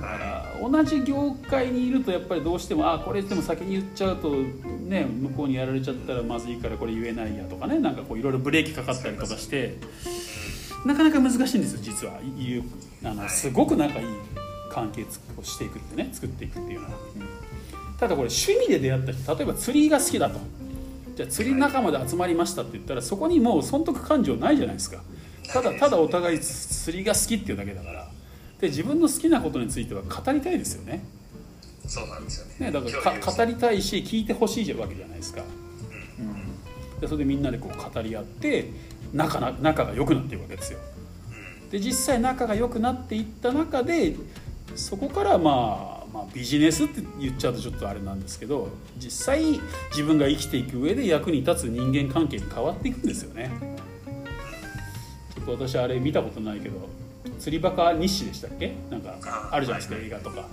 [0.00, 7.78] だから同じ業界にいるとやっぱりどうしてもあこれでも先に言っちゃうとね向こうにやられちゃったらまずいからこれ言えないやとかね。
[7.78, 9.78] なんかこういろいろブレーキかかったりとかして。
[10.84, 12.20] なかなか難しいんですよ実は。
[13.04, 14.06] あのすごく仲いい
[14.70, 15.06] 関係
[15.38, 17.98] をしていくってね作っていくっていうのは、うん。
[17.98, 20.38] ただこれ趣味で出会った人例えば釣りが好きだと
[21.16, 24.98] じゃあ釣り仲間で集まりましたって言ったらそこにもう損得感情ないじゃないですか。
[25.52, 28.08] ただただお互い釣りが好きっていうだけだから。
[28.60, 31.04] で自分の好きなことについては語りたいですよね。
[31.86, 32.66] そうなんですよね。
[32.66, 35.42] ねだからか語りたいし聞いてほしいわけじゃないですか、
[36.18, 38.70] うん、でそれでみんなでこう語り合って
[39.12, 40.78] 仲な仲が良くなっていくわけですよ。
[41.70, 44.16] で実際仲が良くなっていった中で
[44.74, 49.60] そこからまあまあ、ビジネスって言っちゃうとちょっとあれなんですけど実際
[49.90, 53.50] 自分が生きていく上で役に立つ人間関係に変わっていくんですよね。
[55.34, 56.88] ちょっと私あれ見たことないけど
[57.40, 58.74] 釣りバカ日誌でしたっけ？
[58.90, 59.18] なんか
[59.50, 60.40] あるじゃないですか映画とか。
[60.40, 60.46] は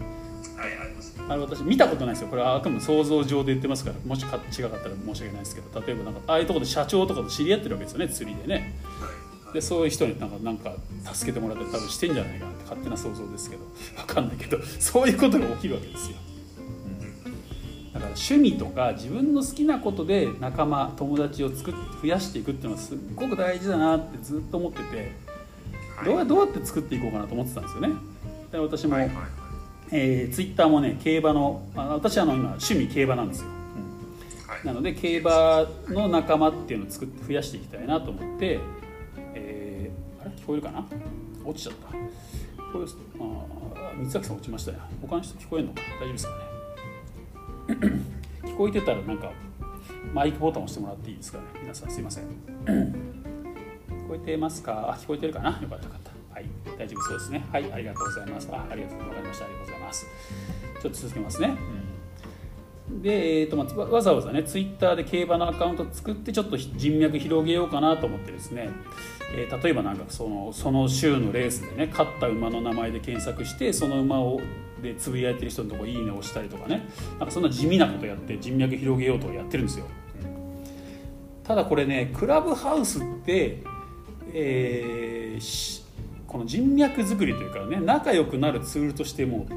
[0.68, 2.28] いありますあれ私見たことないですよ。
[2.30, 8.56] これはあくまで想像上で言ってますからもしか違かったら申し訳ないですけど例えばなんかああいうところで社長とかと知り合ってるわけですよね釣りでね。
[8.56, 8.91] はい
[9.54, 10.76] でそういう人になんかなんか
[11.14, 13.64] 助けてもらったり多分してんじゃないかなって勝手な想像ですけど。
[14.08, 16.18] 分かんないけどそういうことが起きるわけですよ、
[16.58, 16.90] う
[17.90, 25.12] ん、だから趣味とか自分の好きなことで仲間友達を作って増やしていくっていうのはすっごく大事だなってずっと思ってて
[26.06, 27.90] どうやどうやって作っていこうかなと思ってたんですよね。
[28.52, 29.26] で私も、はいはいはい。
[29.94, 33.48] えー、ツイッターもね競馬のあ私あの今趣味競馬なんですよ、
[34.48, 34.66] はい。
[34.66, 38.60] なので競馬の仲間っていうのを作って増やしていきたいなと思って、
[40.42, 40.84] 聞こえるかな？
[41.46, 41.88] 落ちちゃった。
[42.72, 44.80] これあー三崎さん落ちましたね。
[45.02, 48.02] 他の人聞こえるのか大丈夫ですかね？
[48.44, 49.32] 聞こえてたらなんか
[50.14, 51.44] マイクボタン押してもらっていいですかね？
[51.62, 52.24] 皆さんすいません。
[52.66, 54.90] 聞こえてますか？
[54.90, 55.60] あ聞こえてるかな？
[55.62, 56.12] よかったよかった。
[56.34, 56.46] はい。
[56.78, 57.46] 大丈夫そうですね。
[57.52, 57.72] はい。
[57.72, 58.50] ありがとうございます。
[58.52, 59.46] あありがとうございました。
[59.46, 60.06] ありがとうございます。
[60.82, 61.56] ちょっと続けますね、
[62.90, 63.02] うん。
[63.02, 68.70] で、えーとまあ、わざわざねツイッターで競馬のアカウント作ってちょっと人脈広げようかなと思ってですね、
[69.34, 74.42] えー例えばなんかそのその週のレースでね勝った馬の名前で検索してその馬を
[74.82, 76.88] でつぶやいてる人のとこいいねを押したりとかね。
[77.20, 79.86] なんかそんな地味なことやって人脈広げようとやってるんですよ。
[81.44, 83.64] ただこれねクラブハウスって、
[84.34, 85.82] えー
[86.28, 89.48] この人脈作りというかね仲良くなるツールとしても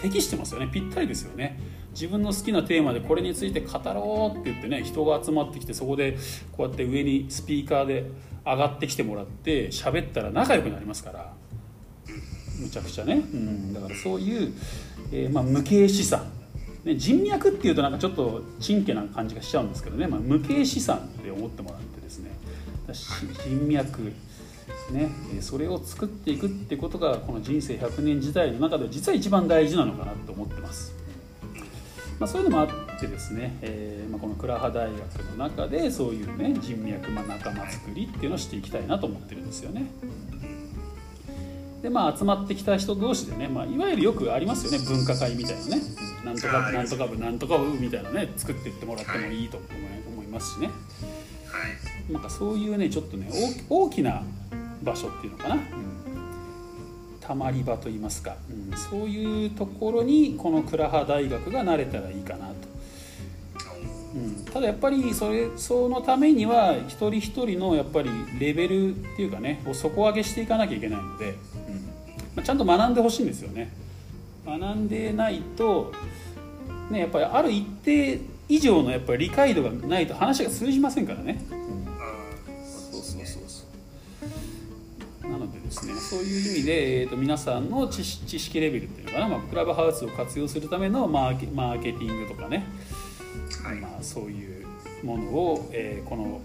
[0.00, 0.68] 適してますよね。
[0.72, 1.58] ぴったりですよね。
[1.94, 6.18] 自分の好きなテーマでこれについて語ろうって言ってね人が集まってきてそこで
[6.52, 8.10] こうやって上にスピーカーで
[8.44, 11.32] 上がってきてもらって喋ったら仲良くなりますから
[12.60, 14.52] むちゃくちゃね、うん、だからそういう、
[15.12, 16.30] えーまあ、無形資産、
[16.84, 22.30] ね、人脈っていうとなんかちょっとちんけな感じがしちゃうんですけどね、まあ、無形資産って思ってもらってですね。
[23.44, 24.12] 人脈
[24.92, 30.93] ね、それを作っていくってことがこの人生100年時代の中では実は一番大事なのかなと思ってます。
[32.18, 39.86] まあ、そういうのもあってですね、えーまあ、この倉葉大学の中でそういうね人脈、まあ、仲間作りっていうのをしていきたいなと思ってるんですよね。
[41.82, 45.82] でまあ集まってきた人同士でね、まあ、いわゆるよくありますよね分科会みたいなね
[46.24, 50.68] なんとかはいなんとか部なんとか部みたいなね作っていってもらってもいいと思いますしね。
[50.68, 53.28] はいなんかそういうねちょっとね
[53.68, 54.22] 大きな
[54.82, 55.60] 場所っていうのかな、うん、
[57.26, 62.54] たまり場といいますか、うん、そういうところにこの倉葉大学がなれたらいいかなと。
[64.14, 71.36] うん、ただやっぱりそれそのためには一人一人のやっぱりレベルっていうかねを底上げしていかなきゃいけないので、うん。
[72.36, 73.72] まあ、ちゃんと学んでほしいんですよね。
[74.46, 75.92] 学んでないと、
[76.90, 81.42] ね、やっぱりある一定以上のやっぱり理解度がないと話が通じませんからね、
[86.14, 92.66] そういう意味で、えーと、皆さんの知識レベルっていうのかな、まあ、クラブハウスを活用するためのマーケマーケティングとかね、
[93.64, 94.66] はい、まあ、そういう
[95.02, 96.40] ものを、えー、この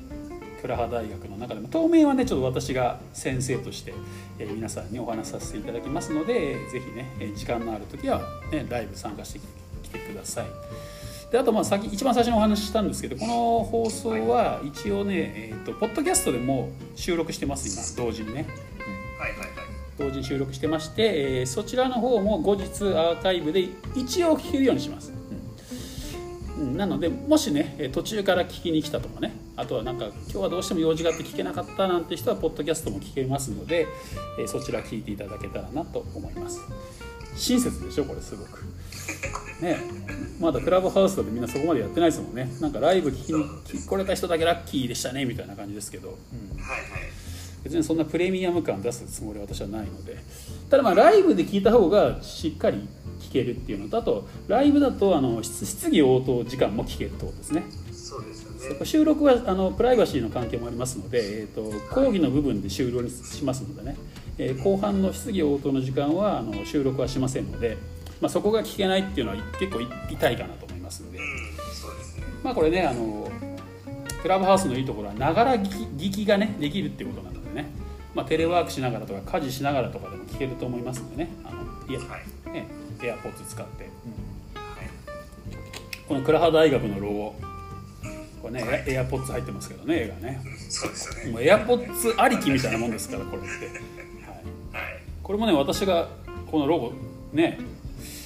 [0.64, 1.68] 倉葉大学の中でも。
[1.70, 3.94] 当面はねちょっと私が先生として、
[4.40, 9.40] えー、皆さんにお話しさせていただきますので是非ね時間のある時は、ね、ライブ参加して
[9.84, 10.46] きてください。
[11.32, 18.48] であとまあ先一番最初にお話ししたんですけどこの放送は一応ね、えーと、ポッドキャストでも収録してます今同時にね。
[19.20, 19.49] はいはいはい
[20.00, 22.64] 同時に収録してまして、えー、そちらの方も後日
[22.96, 25.12] アーカイブで一応聞けるようにします。
[26.76, 33.88] なのでもしね途中から聞きに来たとかねあとはなんか今日はどうしても用事があって聞けなかったなんて人はポッドキャストも聞けますので
[34.48, 36.60] そちら聞いていただけたらなと思います。
[37.38, 38.66] 親切でしょこれすごく。
[39.62, 39.78] ね
[40.40, 42.50] まだクラブハウスだとみんなそこまでやってないですもんね。
[42.60, 46.18] なんかライブ聞きに来れた人だけラッキーでしたねみたいな感じですけど、うん、
[47.64, 50.18] 別にそんなプレミアム感出すつもりは私はないので。
[50.70, 52.88] ただまあライブで聞いた方がしっかり
[53.20, 57.64] 聞けるっていうのとあとライブだとあの質疑応答時間も聞けるってことですね。
[57.92, 58.86] そうですよね。
[58.86, 63.98] 収録はあのプライバシーの関係もありますので、えーと、講義の部分で終了にしますのでね、
[64.38, 67.78] えー、後半の質疑応答の時間はあの収録はしませんので、
[68.22, 73.32] まあ、そこが聞けないっていうのは結構痛いかなと思いますので、うんでね、まあこれねあの
[74.22, 77.70] クラブハウスのいいところはながら聞きがねできるっていうことなのでね、
[78.16, 81.30] まあ、テレワークしながらとか家事しながらとかでも聞けると思いますのでね。
[81.44, 82.52] あのいや、はい。
[82.52, 82.68] ね、
[83.04, 83.90] エアポッツ使って、
[86.08, 87.36] この倉葉大学のロゴ。
[88.42, 90.42] これね、はい、エアポッツ入ってますけどね絵がね。
[90.70, 91.32] そうですね。
[91.32, 93.48] もうエアポッツありきみたいなもんですからこれって、
[94.76, 96.08] はい、これもね私が
[96.50, 96.94] このロゴ
[97.34, 97.60] ね、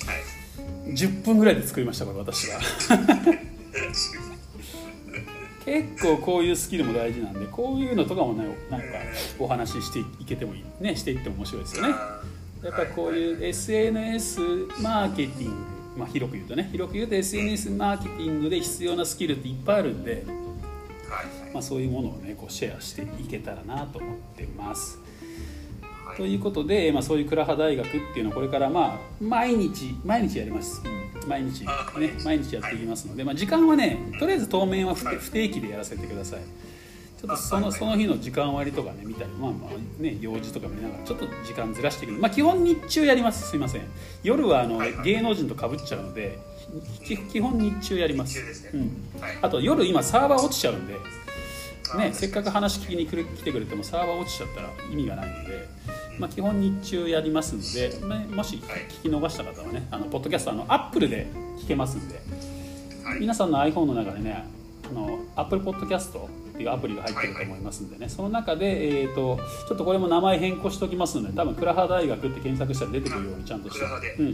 [0.05, 2.59] はい、10分ぐらいで作りましたこれ私が
[5.65, 8.87] 結構こういうスキルも大事なんでこういうのとかもねなんか
[9.39, 10.63] お話ししていけてもいい。
[10.81, 11.95] ねしていっても面白いですよね。
[12.63, 14.39] やっぱこういう SNS
[14.81, 16.69] マーケティング、まあ、広く言うとね。
[16.71, 20.23] 広く言うと SNS マーケティングで必要なスキルっていっぱいあるんで、
[21.53, 24.99] まあ、そういうものをねこうシェアしていけたらなと思ってます。
[26.17, 31.67] ということで、まあ、そういう倉葉大学っていうのはこれからまあ毎日毎日やります、うん、毎日ね
[32.23, 32.55] 毎日。
[32.55, 36.41] やっていきますので、まあ、時間はねとりあえず当面は不定期でやらせてください。
[37.19, 42.19] ちょっとそのその日の時間割とかね見たりまあまあね用事とか見ながらちょっと時間ずらしてくる。
[42.19, 43.49] まあ基本日中やります。
[43.49, 43.81] すいません。
[44.23, 46.37] 夜はあの芸能人とかぶっちゃうので
[47.05, 48.39] 基本日中やります、
[48.73, 48.91] うん、
[49.41, 50.95] あと夜今サーバー落ちちゃうんで
[51.97, 55.67] ね、せっかく話聞きに来てくれてもサーバー落ちちゃったら意味がないので、
[56.19, 58.61] まあ、基本日中やりますので、ね、もし
[59.01, 61.27] 聞き逃した方はねあのポッドキャストあのアップルで
[61.59, 62.19] 聞けますんで、
[63.19, 64.45] 皆さんの iPhone の中でね
[64.89, 66.17] あの Apple Podcast
[66.53, 73.85] っていうアプリが入ってると思いますんでね、その中で、えーと、ちょっとこれも名前変更しておきますので多分倉葉大学って検索したら出てくるようにちゃんとして
[74.19, 74.33] うん、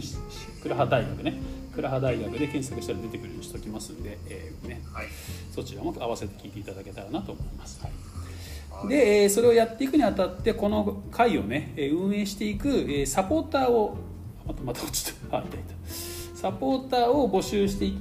[0.62, 1.40] 倉葉大学ね。
[1.74, 4.82] 倉葉大学で検索したら出てくるようにしておきますんで、えーね。
[4.92, 5.06] はい、
[5.54, 7.80] そちらも合わせて聞いていただけたらなと思います。
[7.80, 8.09] はい
[8.88, 13.96] でそれをやっていくにあたってこの会をね運営していくサポーターを
[14.46, 16.10] またまた落ちたあいたいた。
[16.40, 17.98] サポーターを募集してい,、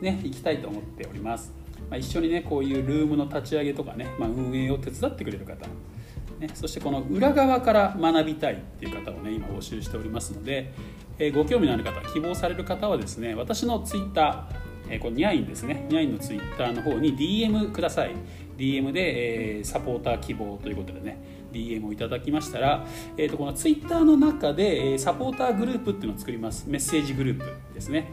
[0.00, 1.52] ね、いきたいと思っております。
[1.90, 5.66] まあ、一緒にねこういうルームの立ち上げとかね、まあ、運営を手伝ってくれる方、
[6.40, 10.72] ね、そしてこの裏側から学びたいっていう方をね今募集しておりますので、
[11.18, 15.86] えー、ご興味のある方希望される方はですね私のツイッターえー、このニャインですね。
[15.88, 18.12] ニャインのツイッターの方に DM ください。
[18.56, 21.18] DM で、えー、サポーター希望ということでね。
[21.52, 22.84] DM をいただきましたら、
[23.16, 26.68] えーと、このツイッターの中で、え、サポーターグループっていうのを作ります。
[26.68, 28.08] メッセージグループですね、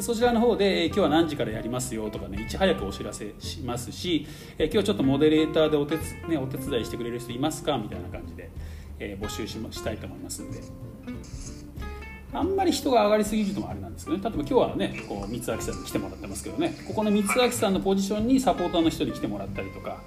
[0.00, 4.26] そちらの方で、え今日は何時からやりますよとかねいち早くお知らせしますし、
[4.58, 5.96] え今日ちょっとモデレーターでお手,、
[6.28, 8.50] ね、お手伝いしてくれる人いますかみたいな感じで、
[8.98, 10.89] え募集ししたいと思いますんで。
[12.32, 14.22] あんまり人が上がりすぎるのもあれなんですけどね。
[14.22, 16.74] 例えば今日はねこう三明さんに来てもらってますけどね。
[16.86, 19.98] ここの三明さんのポジションにサポーターの人に来てもらったりとか、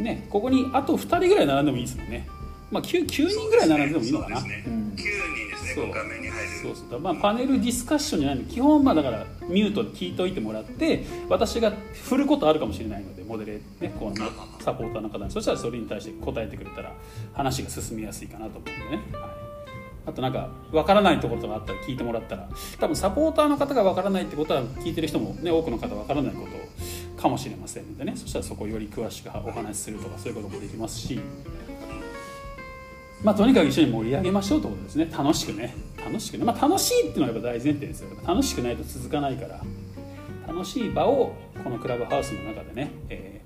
[0.00, 2.28] ね、ここにあと2人ぐらい並んでもいいですもんね、
[2.70, 4.42] まあ9、9, 9人ぐらい並んでもいいのかな、うん。
[4.42, 5.90] 人ですねそう。
[5.92, 6.48] 画面に入る。
[6.62, 7.00] そうそう。
[7.00, 8.44] まあ、パネルディスカッションじゃないの。
[8.44, 11.72] 基本まあだからミュートで聞いておいてもらって私が
[12.04, 14.16] 振ることあるかもしれないのでモデレねこの
[14.60, 15.30] サポーターの方に。
[15.30, 16.92] そしたらそれに対して答えてくれたら
[17.32, 19.47] 話が進みやすいかなと思うんでね、はい、
[20.06, 22.48] あとなんか分からないところとかあったら聞いてもらったら
[22.80, 26.46] 多分サポーターの方が分からないってことは聞いてる人もね多くの方分からないこ
[27.16, 28.14] とかもしれませんのでね。
[28.16, 31.20] そしたらそこをより詳しくお話しするとかそういうこともできますし。
[33.22, 35.08] まあ、とにかく一緒に盛り上げましょうということですね。
[35.10, 35.74] 楽しくね。
[35.98, 38.10] 楽しくね、まあ、楽しいっていうのがやっぱ大前提ですよ。
[38.24, 39.60] 楽しくないと続かないから。
[40.46, 41.32] 楽しい場を
[41.64, 43.37] このクラブハウスの中でね、えー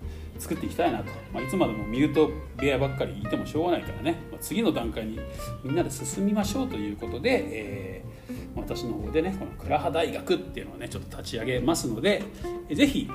[0.42, 5.20] 作っていきたいなと、まあ、いつまでもミュート部屋ばっかりいてもしょうがないからね、まあ、次の段階に
[5.62, 8.12] みんなで進みましょうということで、えー
[8.54, 12.22] 私の方でねこの倉葉大学っていうのをねちょっと立ち上げますので
[12.68, 13.08] えーぜひ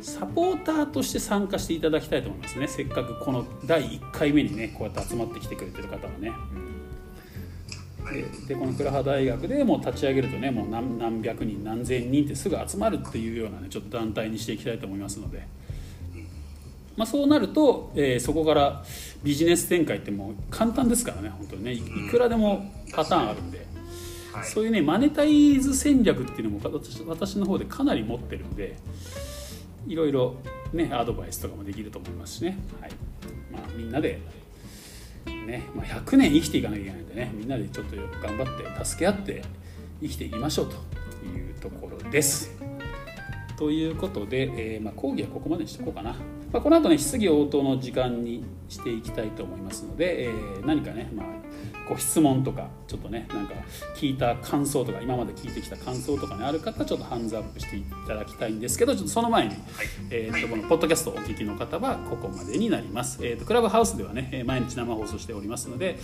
[0.00, 2.68] サポーターとして参加していただきたいと思いますね。
[2.68, 6.32] せっかくこの第1回目にねこうやって集まってきてくれてる方はね。
[8.12, 15.46] ででこの倉葉大学でもう立ち上げるとねもう何何百人何千人ってすぐ集まるっていうようなねちょっと団体にしていきたいと思いますので、
[16.98, 18.84] まあ、そうなると、えーそこから
[19.22, 21.72] ビジネス展開ってもう簡単ですからね本当にね。
[21.72, 23.66] いいくらでもパターンあるんで。
[24.32, 24.46] はい。
[24.46, 28.76] そういうねマネタイズ戦略っていうのも私私の方でかなり持ってるんで
[29.86, 30.36] いろいろ
[30.72, 32.90] ねアドバイスとかもできると思いますしね、はい。
[33.52, 34.20] まあ、みんなで、
[35.24, 39.42] ねまあ、100年生きていかなきゃいけないんでねみんなでちょっと頑張って助け合って
[40.02, 40.74] 生きていきましょうと
[41.26, 42.52] いうところです。
[43.56, 46.14] ということで、えーまあ、講義はここまでにしておこうかな、
[46.52, 51.26] まあ、この後ね質疑応答の時間にしていきたいと思いますので、えー何かね、まあ、
[51.88, 53.54] ご質問とかちょっとねなんか
[53.94, 59.54] 聞いた感想とか今まで聞いてきた感想とかねある方ちょっとハンズアップしていただきたいんですけどちょっとその前に、
[60.10, 65.98] えーとこのポッドキャストをお聞きの方はここまでになります、えーとクラブハウスではねえー毎日生放送しておりますので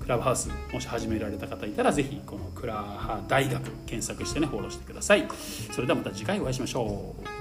[0.00, 5.28] クラブハウスもし始められた方いたらぜひこのクラハ大学検索してねフォローしてください。
[5.72, 7.39] それではまた次回お会いしましょう